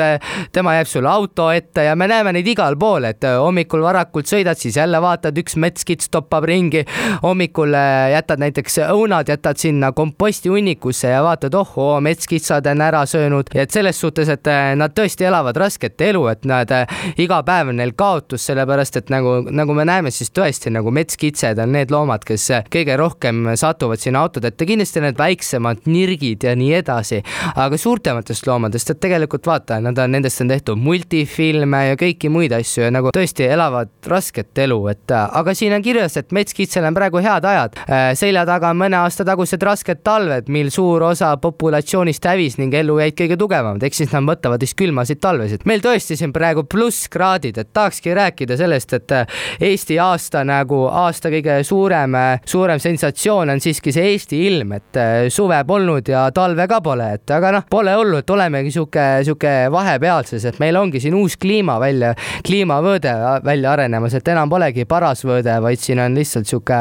tema 0.54 0.76
jääb 0.78 0.90
sulle 0.90 1.10
auto 1.10 1.50
ette 1.52 1.84
ja 1.88 1.96
me 1.96 2.08
näeme 2.08 2.34
neid 2.36 2.48
igal 2.48 2.78
pool, 2.80 3.10
et 3.10 3.26
äh, 3.26 3.38
hommikul 3.42 3.82
varakult 3.84 4.30
sõidad, 4.30 4.60
siis 4.60 4.78
jälle 4.78 5.02
vaatad, 5.02 5.38
üks 5.42 5.58
metskits 5.58 6.12
toppab 6.14 6.46
ringi, 6.50 6.86
hommikul 7.24 7.74
jätad 8.14 8.42
näiteks 8.42 8.80
õunad, 8.90 9.30
jätad 9.30 9.58
sinna 9.58 9.92
kompostihunnikusse 9.98 11.14
ja 11.16 11.24
vaatad, 11.26 11.56
ohoo, 11.58 12.00
metskitsad 12.06 12.68
on 12.70 12.86
ära 12.86 13.06
söönud, 13.10 13.50
et 13.56 13.72
selles 13.74 14.00
suhtes, 14.00 14.30
et 14.30 14.50
nad 14.80 14.94
tõesti 14.96 15.28
elavad 15.28 15.58
rasket 15.58 16.02
elu, 16.10 16.26
et 16.32 16.46
nad 16.50 16.72
iga 17.20 17.42
päev 17.46 17.74
on 17.74 17.80
neil 17.82 17.96
kaotus 17.98 18.46
selle 18.50 18.59
sellepärast 18.60 18.98
et 19.00 19.10
nagu, 19.14 19.40
nagu 19.52 19.74
me 19.76 19.86
näeme, 19.88 20.12
siis 20.12 20.32
tõesti 20.36 20.72
nagu 20.74 20.92
metskitsed 20.92 21.60
on 21.64 21.72
need 21.74 21.92
loomad, 21.94 22.24
kes 22.28 22.50
kõige 22.72 22.98
rohkem 23.00 23.52
satuvad 23.60 24.02
sinna 24.02 24.24
autode 24.26 24.52
ette, 24.52 24.68
kindlasti 24.68 25.04
need 25.04 25.18
väiksemad 25.20 25.88
nirgid 25.90 26.44
ja 26.48 26.56
nii 26.60 26.74
edasi, 26.82 27.22
aga 27.56 27.78
suurtematest 27.80 28.48
loomadest, 28.50 28.92
et 28.92 29.02
tegelikult 29.02 29.48
vaata, 29.48 29.80
nad 29.84 29.98
on, 29.98 30.12
nendest 30.16 30.44
on 30.44 30.52
tehtud 30.52 30.80
multifilme 30.80 31.84
ja 31.92 32.00
kõiki 32.00 32.32
muid 32.34 32.54
asju 32.56 32.86
ja 32.88 32.92
nagu 32.94 33.14
tõesti 33.16 33.48
elavad 33.48 33.92
rasket 34.10 34.64
elu, 34.66 34.80
et 34.92 35.16
aga 35.16 35.56
siin 35.56 35.76
on 35.78 35.86
kirjas, 35.86 36.18
et 36.20 36.36
metskitsel 36.36 36.88
on 36.90 36.98
praegu 36.98 37.24
head 37.24 37.46
ajad. 37.48 37.80
selja 38.20 38.46
taga 38.50 38.74
on 38.74 38.82
mõne 38.82 39.00
aasta 39.00 39.26
tagused 39.28 39.64
rasked 39.64 40.04
talved, 40.04 40.50
mil 40.52 40.72
suur 40.74 41.04
osa 41.10 41.32
populatsioonist 41.42 42.26
hävis 42.28 42.60
ning 42.60 42.74
ellu 42.76 43.00
jäid 43.00 43.18
kõige 43.18 43.40
tugevamad, 43.40 43.84
ehk 43.84 43.96
siis 43.96 44.14
nad 44.16 44.28
võtavad 44.28 44.64
siis 44.64 44.76
külmasid 44.78 45.22
talvesid. 45.24 45.66
meil 45.70 45.84
tõesti 45.84 46.18
siin 46.20 46.34
praegu 46.36 46.66
plusskraadid, 46.70 47.58
et 47.58 47.74
tahakski 47.74 48.14
rääkida 48.18 48.49
rääkida 48.50 48.58
sellest, 48.58 48.94
et 48.94 49.12
äh, 49.12 49.28
Eesti 49.62 50.00
aasta 50.00 50.44
nagu 50.44 50.88
aasta 50.88 51.30
kõige 51.30 51.64
suurem, 51.64 52.16
äh, 52.16 52.42
suurem 52.46 52.80
sensatsioon 52.80 53.50
on 53.50 53.60
siiski 53.60 53.92
see 53.92 54.14
Eesti 54.14 54.40
ilm, 54.48 54.74
et 54.74 54.98
äh, 54.98 55.30
suve 55.30 55.62
polnud 55.68 56.08
ja 56.08 56.30
talve 56.32 56.68
ka 56.68 56.82
pole, 56.82 57.14
et 57.14 57.30
aga 57.32 57.52
noh, 57.52 57.66
pole 57.70 57.94
hullu, 57.94 58.20
et 58.20 58.30
olemegi 58.30 58.72
sihuke, 58.72 59.24
sihuke 59.24 59.70
vahepealses, 59.72 60.46
et 60.46 60.60
meil 60.60 60.76
ongi 60.78 61.00
siin 61.00 61.16
uus 61.16 61.38
kliima 61.38 61.80
välja, 61.80 62.14
kliimavõõde 62.46 63.14
välja 63.46 63.74
arenemas, 63.74 64.14
et 64.14 64.28
enam 64.28 64.50
polegi 64.50 64.86
parasvõõde, 64.86 65.60
vaid 65.62 65.80
siin 65.80 66.00
on 66.00 66.16
lihtsalt 66.18 66.48
sihuke 66.50 66.80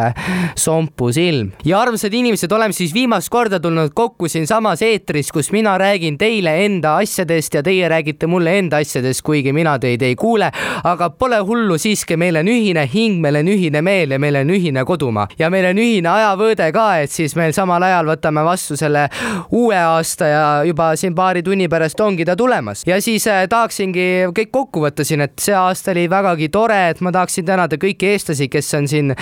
sompus 0.56 1.18
ilm. 1.18 1.52
ja 1.64 1.80
armsad 1.80 2.14
inimesed, 2.14 2.52
oleme 2.52 2.72
siis 2.72 2.94
viimast 2.94 3.28
korda 3.28 3.60
tulnud 3.60 3.92
kokku 3.94 4.28
siinsamas 4.28 4.82
eetris, 4.82 5.32
kus 5.32 5.52
mina 5.52 5.76
räägin 5.78 6.18
teile 6.18 6.56
enda 6.64 6.96
asjadest 7.02 7.54
ja 7.54 7.62
teie 7.62 7.88
räägite 7.88 8.26
mulle 8.26 8.58
enda 8.58 8.80
asjadest, 8.82 9.22
kuigi 9.26 9.52
mina 9.52 9.78
teid 9.78 10.02
ei 10.02 10.16
kuule, 10.16 10.50
aga 10.84 11.10
pole 11.18 11.38
hullu 11.44 11.57
hullu 11.58 11.78
siiski, 11.78 12.16
meil 12.20 12.38
on 12.38 12.48
ühine 12.50 12.84
hing, 12.92 13.18
meil 13.22 13.40
on 13.40 13.48
ühine 13.50 13.82
meel 13.84 14.14
ja 14.14 14.18
meil 14.22 14.36
on 14.40 14.50
ühine 14.54 14.84
kodumaa. 14.86 15.26
Ja 15.38 15.50
meil 15.50 15.66
on 15.70 15.80
ühine 15.80 16.10
ajavõõde 16.12 16.68
ka, 16.74 16.86
et 17.02 17.12
siis 17.12 17.34
meil 17.38 17.54
samal 17.56 17.82
ajal 17.82 18.08
võtame 18.12 18.44
vastu 18.46 18.76
selle 18.78 19.06
uue 19.54 19.76
aasta 19.78 20.28
ja 20.28 20.44
juba 20.68 20.90
siin 20.98 21.16
paari 21.18 21.42
tunni 21.42 21.68
pärast 21.70 22.00
ongi 22.04 22.26
ta 22.28 22.36
tulemas. 22.38 22.84
Ja 22.86 23.00
siis 23.02 23.26
äh, 23.30 23.46
tahaksingi 23.50 24.06
kõik 24.36 24.52
kokku 24.54 24.84
võtta 24.84 25.06
siin, 25.06 25.24
et 25.24 25.34
see 25.42 25.56
aasta 25.56 25.92
oli 25.94 26.06
vägagi 26.10 26.50
tore, 26.54 26.78
et 26.92 27.02
ma 27.04 27.12
tahaksin 27.14 27.46
tänada 27.48 27.78
kõiki 27.80 28.12
eestlasi, 28.12 28.48
kes 28.52 28.70
on 28.78 28.88
siin 28.90 29.14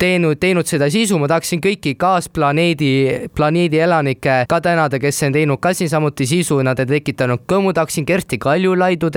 teinud, 0.00 0.38
teinud 0.42 0.68
seda 0.68 0.90
sisu, 0.92 1.18
ma 1.20 1.30
tahaksin 1.30 1.62
kõiki 1.64 1.94
kaasplaneedi, 2.00 2.90
planeedi 3.36 3.82
elanikke 3.84 4.40
ka 4.50 4.60
tänada, 4.64 4.98
kes 5.02 5.22
on 5.28 5.36
teinud 5.36 5.62
ka 5.62 5.74
siin 5.76 5.92
samuti 5.92 6.26
sisu, 6.28 6.60
nad 6.66 6.80
on 6.80 6.90
tekitanud 6.90 7.46
kõmu, 7.50 7.74
tahaksin 7.76 8.06
Kersti 8.08 8.40
Kaljulaidu 8.42 9.10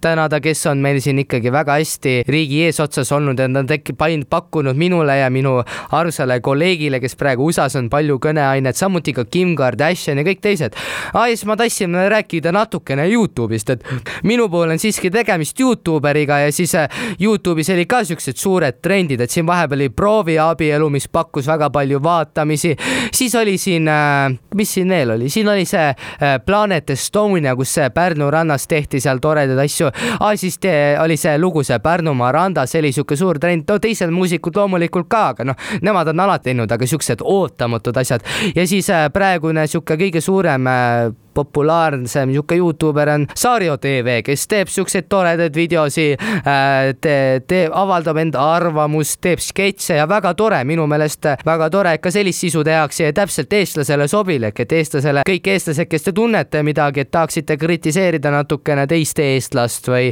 tänada, 0.00 0.40
kes 0.40 0.66
on 0.70 0.82
meil 0.84 1.00
siin 1.02 1.24
ikkagi 1.24 1.52
väga 1.52 1.80
hästi 1.80 2.19
riigi 2.28 2.64
eesotsas 2.66 3.12
olnud 3.12 3.38
ja 3.38 3.48
nad 3.48 3.70
on 3.70 4.24
pakkunud 4.30 4.76
minule 4.76 5.16
ja 5.18 5.30
minu 5.30 5.58
armsale 5.90 6.40
kolleegile, 6.40 7.00
kes 7.00 7.16
praegu 7.16 7.46
USA-s 7.46 7.76
on 7.76 7.90
palju 7.90 8.18
kõneainet, 8.22 8.76
samuti 8.76 9.12
ka 9.12 9.24
Kim 9.24 9.54
Kardashian 9.56 10.18
ja 10.18 10.24
kõik 10.24 10.40
teised. 10.40 10.76
aa, 11.14 11.28
ja 11.28 11.36
siis 11.36 11.46
ma 11.46 11.56
tahtsin 11.56 11.94
rääkida 11.94 12.52
natukene 12.52 13.06
Youtube'ist, 13.10 13.70
et 13.70 13.84
minu 14.24 14.48
puhul 14.48 14.70
on 14.70 14.78
siiski 14.78 15.10
tegemist 15.10 15.60
Youtuberiga 15.60 16.38
ja 16.38 16.52
siis 16.52 16.74
äh, 16.74 16.88
Youtube'is 17.20 17.72
oli 17.74 17.86
ka 17.86 18.02
siuksed 18.04 18.36
suured 18.36 18.80
trendid, 18.82 19.20
et 19.20 19.30
siin 19.30 19.46
vahepeal 19.46 19.80
oli 19.80 19.88
prooviabielu, 19.88 20.90
mis 20.90 21.08
pakkus 21.08 21.46
väga 21.50 21.70
palju 21.70 22.02
vaatamisi, 22.02 22.76
siis 23.12 23.34
oli 23.34 23.58
siin, 23.58 23.88
äh, 23.88 24.32
mis 24.54 24.74
siin 24.74 24.88
veel 24.88 25.16
oli, 25.16 25.28
siin 25.28 25.48
oli 25.48 25.64
see 25.68 25.88
äh, 25.90 26.38
Planet 26.46 26.90
Estonia, 26.90 27.54
kus 27.56 27.76
Pärnu 27.94 28.30
rannas 28.30 28.66
tehti 28.68 29.00
seal 29.00 29.20
toredaid 29.22 29.58
asju, 29.58 29.90
siis 30.36 30.58
te, 30.58 30.72
oli 31.00 31.16
see 31.20 31.36
lugu, 31.38 31.62
see 31.66 31.78
Pärnu 31.78 31.99
Pärnumaa 32.00 32.32
randas 32.32 32.74
oli 32.74 32.92
sihuke 32.96 33.16
suur 33.16 33.36
trend, 33.38 33.66
no 33.68 33.76
teised 33.78 34.08
muusikud 34.14 34.56
loomulikult 34.56 35.04
ka, 35.12 35.24
aga 35.34 35.44
noh, 35.50 35.56
nemad 35.84 36.08
on 36.08 36.22
alati 36.24 36.48
teinud, 36.48 36.72
aga 36.72 36.86
siuksed 36.88 37.20
ootamatud 37.20 37.98
asjad. 38.00 38.24
Ja 38.56 38.64
siis 38.66 38.88
äh, 38.88 39.10
praegune 39.12 39.66
sihuke 39.68 39.98
kõige 40.00 40.22
suurem 40.24 40.64
äh, 40.70 41.10
populaarsem 41.34 42.28
niisugune 42.30 42.58
Youtuber 42.58 43.08
on 43.08 43.26
Saario 43.36 43.76
tv, 43.76 44.20
kes 44.26 44.46
teeb 44.48 44.68
siukseid 44.68 45.08
toredaid 45.08 45.54
videosi 45.54 46.12
äh,, 46.14 46.94
te, 47.00 47.42
te 47.46 47.62
avaldab 47.72 48.18
enda 48.20 48.42
arvamust, 48.56 49.20
teeb 49.20 49.42
sketše 49.42 49.98
ja 50.00 50.08
väga 50.08 50.34
tore, 50.34 50.62
minu 50.64 50.86
meelest 50.90 51.30
väga 51.46 51.70
tore, 51.70 51.94
et 51.96 52.02
ka 52.04 52.12
sellist 52.14 52.44
sisu 52.44 52.64
tehakse 52.66 53.08
ja 53.08 53.12
täpselt 53.16 53.52
eestlasele 53.52 54.08
sobilik, 54.08 54.60
et 54.60 54.72
eestlasele, 54.72 55.24
kõik 55.28 55.50
eestlased, 55.54 55.88
kes 55.90 56.08
te 56.08 56.14
tunnete 56.16 56.62
midagi, 56.66 57.04
et 57.04 57.10
tahaksite 57.12 57.56
kritiseerida 57.60 58.32
natukene 58.34 58.86
teist 58.90 59.18
eestlast 59.22 59.88
või 59.90 60.10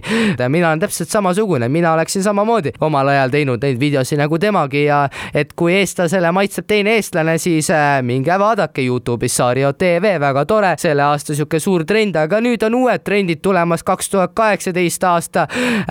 mina 0.49 0.71
olen 0.71 0.83
täpselt 0.85 1.11
samasugune, 1.13 1.69
mina 1.73 1.93
oleksin 1.97 2.23
samamoodi 2.23 2.75
omal 2.81 3.09
ajal 3.15 3.33
teinud 3.35 3.63
neid 3.65 3.81
videosi 3.81 4.19
nagu 4.19 4.39
temagi 4.39 4.85
ja 4.85 5.05
et 5.35 5.53
kui 5.59 5.75
eestlasele 5.79 6.33
maitseb 6.33 6.67
teine 6.69 6.97
eestlane, 6.99 7.39
siis 7.39 7.71
äh, 7.75 8.01
minge 8.03 8.39
vaadake 8.39 8.85
Youtube'is 8.87 9.37
Saario 9.39 9.73
tv, 9.73 10.17
väga 10.21 10.45
tore, 10.49 10.75
selle 10.79 11.05
aasta 11.11 11.35
sihuke 11.35 11.61
suur 11.61 11.85
trend, 11.89 12.17
aga 12.17 12.41
nüüd 12.45 12.63
on 12.67 12.75
uued 12.83 13.05
trendid 13.05 13.43
tulemas, 13.45 13.83
kaks 13.87 14.11
tuhat 14.11 14.35
kaheksateist 14.35 15.05
aasta. 15.05 15.47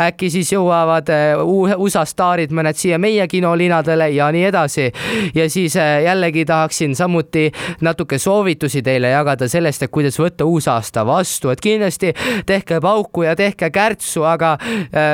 äkki 0.07 0.29
siis 0.29 0.51
jõuavad 0.53 1.09
äh, 1.13 1.35
USA 1.77 2.05
staarid 2.05 2.53
mõned 2.55 2.77
siia 2.77 2.99
meie 2.99 3.27
kinolinadele 3.27 4.09
ja 4.15 4.31
nii 4.31 4.45
edasi. 4.49 4.91
ja 5.35 5.49
siis 5.49 5.75
äh, 5.75 6.03
jällegi 6.03 6.45
tahaksin 6.45 6.95
samuti 6.95 7.51
natuke 7.81 8.17
soovitusi 8.17 8.81
teile 8.81 9.09
jagada 9.09 9.47
sellest, 9.47 9.83
et 9.83 9.91
kuidas 9.91 10.19
võtta 10.19 10.45
uus 10.45 10.67
aasta 10.67 11.05
vastu, 11.05 11.49
et 11.49 11.61
kindlasti 11.61 12.13
tehke 12.45 12.79
pauku 12.81 13.23
ja 13.23 13.35
tehke 13.35 13.69
kärtsu, 13.69 14.23
aga 14.23 14.57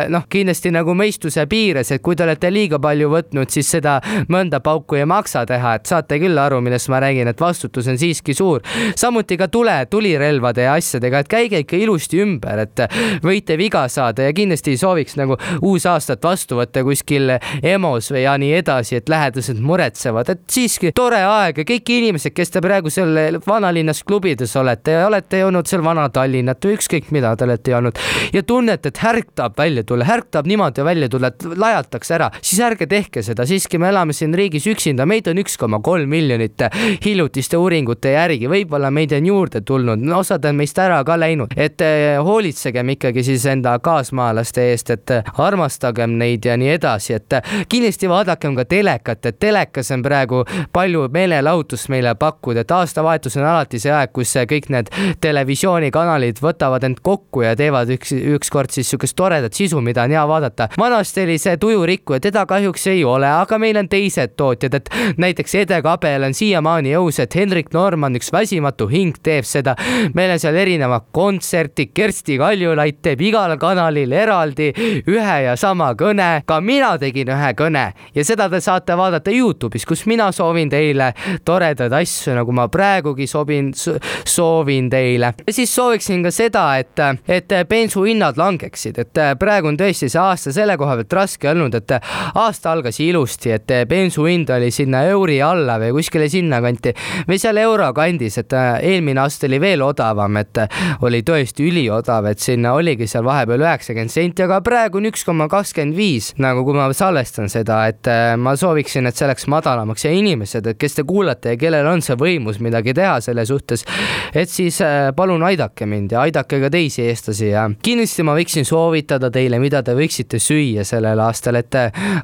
noh, 0.10 0.26
kindlasti 0.30 0.72
nagu 0.74 0.94
mõistuse 0.98 1.46
piires, 1.50 1.92
et 1.92 2.02
kui 2.02 2.16
te 2.16 2.26
olete 2.26 2.52
liiga 2.52 2.80
palju 2.82 3.10
võtnud, 3.12 3.52
siis 3.54 3.70
seda 3.76 4.00
mõnda 4.32 4.60
pauku 4.64 4.98
ei 5.00 5.08
maksa 5.10 5.46
teha, 5.50 5.76
et 5.78 5.90
saate 5.90 6.20
küll 6.22 6.40
aru, 6.40 6.62
millest 6.64 6.90
ma 6.92 7.02
räägin, 7.04 7.30
et 7.32 7.42
vastutus 7.42 7.88
on 7.92 8.00
siiski 8.00 8.34
suur. 8.38 8.62
samuti 8.96 9.38
ka 9.38 9.48
tule, 9.48 9.76
tulirelvade 9.94 10.68
ja 10.68 10.74
asjadega, 10.80 11.22
et 11.24 11.32
käige 11.32 11.62
ikka 11.64 11.78
ilusti 11.78 12.22
ümber, 12.24 12.64
et 12.66 12.86
võite 13.24 13.58
viga 13.60 13.86
saada 13.92 14.28
ja 14.28 14.34
kindlasti 14.36 14.74
ei 14.74 14.82
sooviks 14.82 15.18
nagu 15.20 15.38
uusaastat 15.62 16.24
vastu 16.24 16.58
võtta 16.58 16.84
kuskil 16.86 17.36
EMO-s 17.62 18.14
või 18.14 18.24
ja 18.26 18.36
nii 18.42 18.54
edasi, 18.58 18.98
et 19.00 19.10
lähedased 19.12 19.60
muretsevad, 19.64 20.30
et 20.34 20.44
siiski 20.52 20.94
tore 20.96 21.22
aeg 21.28 21.62
ja 21.62 21.68
kõik 21.68 21.94
inimesed, 21.98 22.34
kes 22.36 22.54
te 22.56 22.62
praegu 22.64 22.92
seal 22.94 23.40
vanalinnas 23.48 24.04
klubides 24.08 24.56
olete 24.60 24.98
ja 24.98 25.08
olete 25.08 25.44
joonud 25.44 25.70
seal 25.70 25.84
Vana-Tallinnat 25.86 26.66
või 26.66 26.78
ükskõik 26.78 27.12
mida 27.14 27.36
te 27.38 27.48
olete 27.48 27.74
joonud 27.74 28.00
ja 28.34 28.44
tunnete, 28.48 28.94
et 28.94 29.02
härk 29.04 29.34
tahab 29.36 29.58
välja 29.60 29.84
tulla, 29.88 30.08
härk 30.08 30.32
tahab 30.34 30.50
niimoodi 30.50 30.86
välja 30.86 31.10
tulla, 31.12 31.34
et 31.34 31.46
lajatakse 31.58 32.18
ära, 32.18 32.30
siis 32.42 32.62
ärge 32.64 32.88
tehke 32.90 33.24
seda, 33.26 33.46
siiski 33.50 33.80
me 33.82 33.92
elame 33.92 34.16
siin 34.16 34.34
riigis 34.38 34.68
üksinda, 34.70 35.08
meid 35.10 35.28
on 35.32 35.42
üks 35.44 35.58
koma 35.60 35.82
kolm 35.84 36.10
miljonit 36.10 36.66
hiljutiste 37.04 37.60
uuringute 37.60 38.14
järgi, 38.16 38.50
võib-olla 38.52 38.92
meid 38.94 39.14
on 39.16 39.28
juurde 39.28 39.62
tulnud, 39.62 39.83
osad 40.16 40.46
on 40.46 40.56
meist 40.56 40.80
ära 40.80 41.02
ka 41.04 41.18
läinud, 41.20 41.54
et 41.58 41.82
eh, 41.82 42.18
hoolitsegem 42.24 42.94
ikkagi 42.96 43.24
siis 43.24 43.46
enda 43.50 43.76
kaasmaalaste 43.84 44.70
eest, 44.72 44.94
et 44.96 45.16
armastagem 45.38 46.18
neid 46.20 46.46
ja 46.46 46.58
nii 46.58 46.74
edasi, 46.78 47.18
et 47.20 47.38
kindlasti 47.70 48.10
vaadakem 48.10 48.56
ka 48.56 48.66
telekat, 48.70 49.26
et 49.26 49.40
telekas 49.40 49.92
on 49.92 50.04
praegu 50.06 50.44
palju 50.74 51.08
meelelahutust 51.14 51.92
meile 51.94 52.16
pakkuda, 52.16 52.64
et 52.64 52.72
aastavahetus 52.72 53.38
on 53.38 53.48
alati 53.50 53.82
see 53.84 53.92
aeg, 53.94 54.14
kus 54.16 54.34
kõik 54.50 54.70
need 54.74 54.90
televisioonikanalid 55.22 56.40
võtavad 56.42 56.84
end 56.88 57.04
kokku 57.04 57.44
ja 57.44 57.56
teevad 57.60 57.92
üks, 57.94 58.14
ükskord 58.14 58.72
siis 58.72 58.94
niisugust 58.94 59.16
toredat 59.16 59.54
sisu, 59.54 59.82
mida 59.82 60.04
on 60.04 60.12
hea 60.12 60.28
vaadata. 60.28 60.68
vanasti 60.78 61.24
oli 61.24 61.38
see 61.38 61.58
tujurikkuja, 61.58 62.20
teda 62.20 62.46
kahjuks 62.46 62.88
ei 62.88 63.04
ole, 63.04 63.28
aga 63.28 63.58
meil 63.60 63.78
on 63.78 63.90
teised 63.90 64.36
tootjad, 64.38 64.74
et 64.74 64.90
näiteks 65.18 65.56
Ede 65.56 65.82
Kabel 65.82 66.24
on 66.24 66.34
siiamaani 66.34 66.94
jõus, 66.94 67.20
et 67.20 67.36
Hendrik 67.36 67.74
Norman, 67.74 68.16
üks 68.16 68.32
väsimatu 68.34 68.88
hing, 68.92 69.18
teeb 69.24 69.48
seda. 69.48 69.73
Meil 70.14 70.34
on 70.36 70.42
seal 70.42 70.58
erinevad 70.60 71.10
kontserdid, 71.16 71.94
Kersti 71.94 72.38
Kaljulaid 72.42 73.00
teeb 73.04 73.22
igal 73.22 73.56
kanalil 73.62 74.12
eraldi 74.16 74.72
ühe 75.10 75.38
ja 75.46 75.56
sama 75.60 75.92
kõne, 76.00 76.44
ka 76.48 76.60
mina 76.62 76.94
tegin 77.02 77.32
ühe 77.34 77.52
kõne 77.58 77.86
ja 78.16 78.26
seda 78.26 78.50
te 78.52 78.62
saate 78.64 78.98
vaadata 78.98 79.34
Youtube'is, 79.34 79.86
kus 79.88 80.06
mina 80.10 80.30
soovin 80.36 80.72
teile 80.72 81.12
toredaid 81.46 81.94
asju, 81.94 82.34
nagu 82.38 82.56
ma 82.56 82.68
praegugi 82.72 83.28
sobin, 83.30 83.72
soovin 83.76 84.90
teile. 84.92 85.34
ja 85.48 85.54
siis 85.54 85.74
sooviksin 85.76 86.24
ka 86.24 86.32
seda, 86.34 86.66
et, 86.82 87.00
et 87.28 87.56
bensuhinnad 87.70 88.38
langeksid, 88.40 89.00
et 89.00 89.22
praegu 89.40 89.72
on 89.72 89.80
tõesti 89.80 90.10
see 90.10 90.22
aasta 90.22 90.54
selle 90.56 90.78
koha 90.80 90.98
pealt 91.00 91.18
raske 91.20 91.50
olnud, 91.50 91.76
et 91.80 91.96
aasta 92.36 92.72
algas 92.74 93.00
ilusti, 93.04 93.54
et 93.56 93.76
bensu 93.90 94.28
hind 94.28 94.52
oli 94.54 94.72
sinna 94.74 95.04
euri 95.12 95.40
alla 95.44 95.80
või 95.82 95.94
kuskile 95.98 96.30
sinnakanti 96.32 96.94
või 97.30 97.40
seal 97.42 97.60
euro 97.62 97.90
kandis, 97.96 98.38
et 98.42 98.54
eelmine 98.54 99.24
aasta 99.24 99.48
oli 99.50 99.60
veel 99.64 99.84
odavam, 99.86 100.38
et 100.42 100.62
oli 101.06 101.24
tõesti 101.26 101.66
üliodav, 101.68 102.28
et 102.30 102.44
sinna 102.44 102.74
oligi 102.78 103.08
seal 103.10 103.26
vahepeal 103.26 103.64
üheksakümmend 103.64 104.14
senti, 104.14 104.46
aga 104.46 104.60
praegu 104.66 105.00
on 105.00 105.10
üks 105.10 105.26
koma 105.28 105.48
kakskümmend 105.52 105.98
viis, 105.98 106.32
nagu 106.44 106.66
kui 106.68 106.76
ma 106.78 106.90
salvestan 106.96 107.50
seda, 107.52 107.84
et 107.92 108.10
ma 108.40 108.56
sooviksin, 108.60 109.08
et 109.10 109.20
see 109.20 109.30
läks 109.30 109.48
madalamaks 109.52 110.08
ja 110.08 110.14
inimesed, 110.16 110.74
kes 110.80 111.00
te 111.00 111.08
kuulate 111.08 111.56
ja 111.56 111.62
kellel 111.62 111.90
on 111.90 112.04
see 112.06 112.18
võimus 112.20 112.60
midagi 112.64 112.96
teha 112.98 113.18
selle 113.24 113.46
suhtes, 113.50 113.86
et 114.34 114.52
siis 114.52 114.80
palun 115.16 115.44
aidake 115.48 115.88
mind 115.90 116.16
ja 116.16 116.24
aidake 116.28 116.60
ka 116.64 116.72
teisi 116.74 117.06
eestlasi 117.08 117.52
ja 117.54 117.68
kindlasti 117.84 118.26
ma 118.28 118.36
võiksin 118.38 118.68
soovitada 118.68 119.32
teile, 119.34 119.60
mida 119.64 119.84
te 119.84 119.96
võiksite 119.98 120.40
süüa 120.42 120.86
sellel 120.88 121.20
aastal, 121.24 121.60
et 121.60 121.76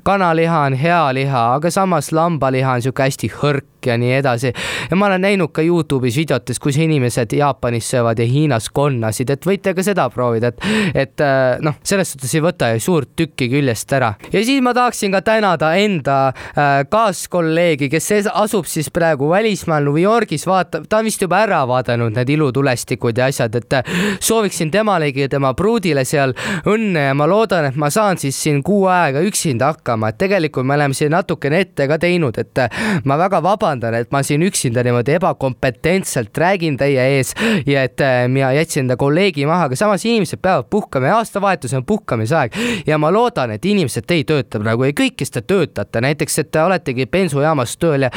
kanaliha 0.04 0.65
on 0.69 0.78
hea 0.80 1.02
liha, 1.15 1.45
aga 1.58 1.71
samas 1.73 2.12
lambaliha 2.15 2.78
on 2.78 2.86
sihuke 2.86 3.08
hästi 3.08 3.32
hõrk 3.39 3.65
ja 3.86 3.97
nii 3.97 4.13
edasi. 4.13 4.54
ja 4.91 4.95
ma 4.95 5.08
olen 5.08 5.21
näinud 5.21 5.52
ka 5.56 5.62
Youtube'is 5.62 6.17
videotes, 6.19 6.60
kus 6.60 6.78
inimesed 6.78 7.29
Jaapanis 7.38 7.89
söövad 7.92 8.20
ja 8.20 8.26
Hiinas 8.26 8.70
konnasid, 8.74 9.30
et 9.30 9.46
võite 9.46 9.74
ka 9.76 9.84
seda 9.86 10.10
proovida, 10.13 10.52
et, 10.54 10.63
et 10.96 11.24
noh, 11.65 11.78
selles 11.84 12.13
suhtes 12.13 12.34
ei 12.36 12.44
võta 12.44 12.72
ju 12.74 12.84
suurt 12.84 13.13
tükki 13.15 13.50
küljest 13.52 13.94
ära. 13.94 14.13
ja 14.34 14.44
siis 14.44 14.62
ma 14.63 14.74
tahaksin 14.74 15.12
ka 15.12 15.22
tänada 15.26 15.74
enda 15.80 16.18
äh, 16.30 16.84
kaaskolleegi, 16.89 17.89
kes 17.89 18.12
asub 18.34 18.65
siis 18.70 18.89
praegu 18.94 19.30
välismaal 19.30 19.84
New 19.84 19.98
Yorgis, 20.02 20.46
vaatab, 20.48 20.88
ta 20.89 21.00
on 21.00 21.10
vist 21.10 21.22
juba 21.22 21.44
ära 21.46 21.62
vaadanud 21.68 22.15
need 22.15 22.30
ilutulestikud 22.36 23.18
ja 23.18 23.30
asjad, 23.30 23.56
et 23.56 23.78
sooviksin 24.24 24.72
temalegi 24.72 25.26
ja 25.26 25.30
tema 25.32 25.54
pruudile 25.58 26.06
seal 26.08 26.34
õnne 26.70 27.10
ja 27.10 27.18
ma 27.18 27.28
loodan, 27.30 27.70
et 27.70 27.78
ma 27.80 27.92
saan 27.94 28.18
siis 28.22 28.38
siin 28.39 28.63
kuu 28.65 28.88
aega 28.92 29.22
üksinda 29.26 29.74
hakkama, 29.74 30.12
et 30.12 30.20
tegelikult 30.22 30.68
me 30.68 30.78
oleme 30.78 30.98
siin 30.98 31.13
natukene 31.13 31.63
ette 31.65 31.88
ka 31.89 32.00
teinud, 32.02 32.38
et 32.42 32.63
ma 33.06 33.18
väga 33.20 33.42
vabandan, 33.44 33.98
et 34.00 34.12
ma 34.15 34.24
siin 34.26 34.44
üksinda 34.48 34.84
niimoodi 34.86 35.18
ebakompetentselt 35.20 36.38
räägin 36.38 36.78
teie 36.80 37.04
ees 37.18 37.18
ja 37.67 37.84
et 37.88 38.01
mina 38.27 38.51
jätsin 38.55 38.86
enda 38.86 38.97
kolleegi 38.99 39.45
maha, 39.49 39.67
aga 39.69 39.77
samas 39.79 40.05
inimesed 40.05 40.41
peavad 40.41 40.69
puhkama 40.69 41.12
ja 41.12 41.17
aastavahetus 41.19 41.73
on 41.77 41.86
puhkamisaeg. 41.86 42.55
Ja 42.88 42.97
ma 42.97 43.12
loodan, 43.13 43.51
et 43.51 43.65
inimesed, 43.65 44.05
te 44.08 44.19
ei 44.19 44.25
tööta 44.27 44.60
praegu 44.62 44.88
ja 44.88 44.95
kõik, 44.95 45.17
kes 45.19 45.34
te 45.36 45.41
töötate, 45.41 46.01
näiteks, 46.01 46.39
et 46.39 46.51
te 46.51 46.63
oletegi 46.63 47.05
bensujaamas 47.12 47.75
tööl 47.82 48.08
ja 48.08 48.12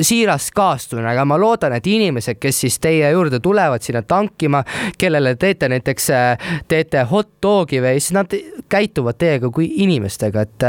siiras 0.00 0.50
kaastunne, 0.56 1.06
aga 1.10 1.24
ma 1.28 1.38
loodan, 1.40 1.74
et 1.76 1.86
inimesed, 1.86 2.40
kes 2.40 2.62
siis 2.64 2.78
teie 2.82 3.10
juurde 3.12 3.40
tulevad 3.42 3.84
sinna 3.84 4.02
tankima, 4.02 4.62
kellele 4.98 5.34
teete 5.40 5.68
näiteks, 5.70 6.08
teete 6.68 7.04
hot 7.10 7.32
dogi 7.42 7.80
või 7.82 8.00
siis 8.00 8.14
nad 8.16 8.34
käituvad 8.70 9.18
teiega 9.20 9.50
kui 9.52 9.68
inimestega, 9.84 10.46
et 10.46 10.66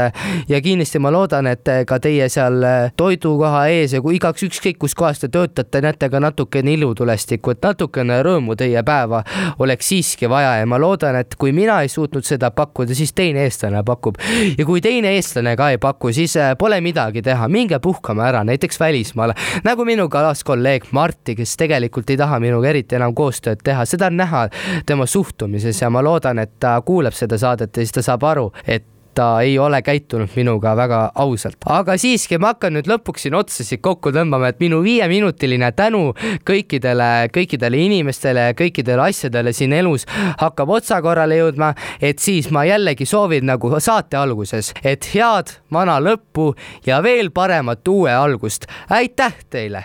ja 0.48 0.60
kindlasti 0.62 1.00
ma 1.02 1.12
loodan, 1.14 1.48
et 1.52 1.68
ka 1.86 1.98
teie 2.02 2.28
seal 2.32 2.64
toidukoha 2.96 3.66
ees 3.72 3.96
ja 3.96 4.02
kui 4.04 4.16
igaks 4.18 4.46
ükskõik 4.48 4.80
kus 4.82 4.96
kohas 4.98 5.22
te 5.22 5.30
töötate, 5.32 5.82
näete 5.84 6.08
ka 6.10 6.20
natukene 6.22 6.74
ilutulestikku, 6.76 7.54
et 7.54 7.61
natukene 7.62 8.20
rõõmu 8.24 8.56
teie 8.58 8.82
päeva 8.86 9.22
oleks 9.62 9.88
siiski 9.92 10.28
vaja 10.30 10.56
ja 10.60 10.66
ma 10.68 10.78
loodan, 10.80 11.16
et 11.22 11.36
kui 11.38 11.52
mina 11.56 11.80
ei 11.82 11.90
suutnud 11.92 12.26
seda 12.26 12.50
pakkuda, 12.54 12.94
siis 12.94 13.12
teine 13.12 13.44
eestlane 13.46 13.82
pakub. 13.86 14.18
ja 14.58 14.66
kui 14.66 14.80
teine 14.80 15.14
eestlane 15.16 15.56
ka 15.56 15.70
ei 15.74 15.78
paku, 15.82 16.12
siis 16.12 16.36
pole 16.58 16.80
midagi 16.80 17.22
teha, 17.22 17.48
minge 17.48 17.78
puhkama 17.82 18.26
ära, 18.28 18.44
näiteks 18.44 18.80
välismaale, 18.80 19.34
nagu 19.64 19.84
minu 19.88 20.08
kaaskolleeg 20.12 20.90
Marti, 20.92 21.36
kes 21.38 21.56
tegelikult 21.56 22.10
ei 22.10 22.20
taha 22.20 22.40
minuga 22.42 22.68
eriti 22.72 22.98
enam 22.98 23.14
koostööd 23.14 23.62
teha, 23.64 23.86
seda 23.88 24.10
on 24.12 24.18
näha 24.20 24.46
tema 24.86 25.06
suhtumises 25.06 25.82
ja 25.82 25.90
ma 25.90 26.02
loodan, 26.04 26.42
et 26.42 26.58
ta 26.60 26.78
kuuleb 26.84 27.16
seda 27.16 27.38
saadet 27.38 27.76
ja 27.76 27.84
siis 27.84 27.98
ta 27.98 28.04
saab 28.04 28.26
aru, 28.28 28.50
et 28.66 28.91
ta 29.14 29.40
ei 29.40 29.58
ole 29.58 29.82
käitunud 29.82 30.30
minuga 30.36 30.76
väga 30.76 31.12
ausalt. 31.14 31.56
aga 31.66 31.96
siiski, 31.98 32.38
ma 32.38 32.52
hakkan 32.52 32.76
nüüd 32.76 32.88
lõpuks 32.90 33.26
siin 33.26 33.34
otsasid 33.34 33.80
kokku 33.84 34.12
tõmbama, 34.14 34.52
et 34.52 34.60
minu 34.60 34.82
viieminutiline 34.84 35.72
tänu 35.76 36.02
kõikidele, 36.48 37.28
kõikidele 37.34 37.82
inimestele 37.86 38.48
ja 38.50 38.56
kõikidele 38.58 39.08
asjadele 39.08 39.52
siin 39.52 39.72
elus 39.72 40.06
hakkab 40.40 40.70
otsakorrale 40.78 41.36
jõudma, 41.40 41.74
et 42.00 42.18
siis 42.18 42.50
ma 42.50 42.64
jällegi 42.68 43.06
soovin 43.06 43.46
nagu 43.46 43.72
saate 43.80 44.16
alguses, 44.16 44.72
et 44.84 45.08
head 45.14 45.56
vana 45.72 45.98
lõppu 46.00 46.52
ja 46.86 47.02
veel 47.02 47.30
paremat 47.30 47.88
uue 47.88 48.12
algust. 48.14 48.66
aitäh 48.90 49.34
teile! 49.50 49.84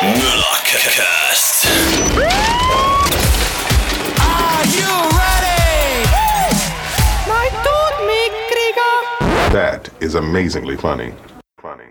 Mülakast. 0.00 1.68
That 9.50 9.90
is 10.00 10.14
amazingly 10.14 10.76
funny. 10.76 11.12
Funny. 11.60 11.86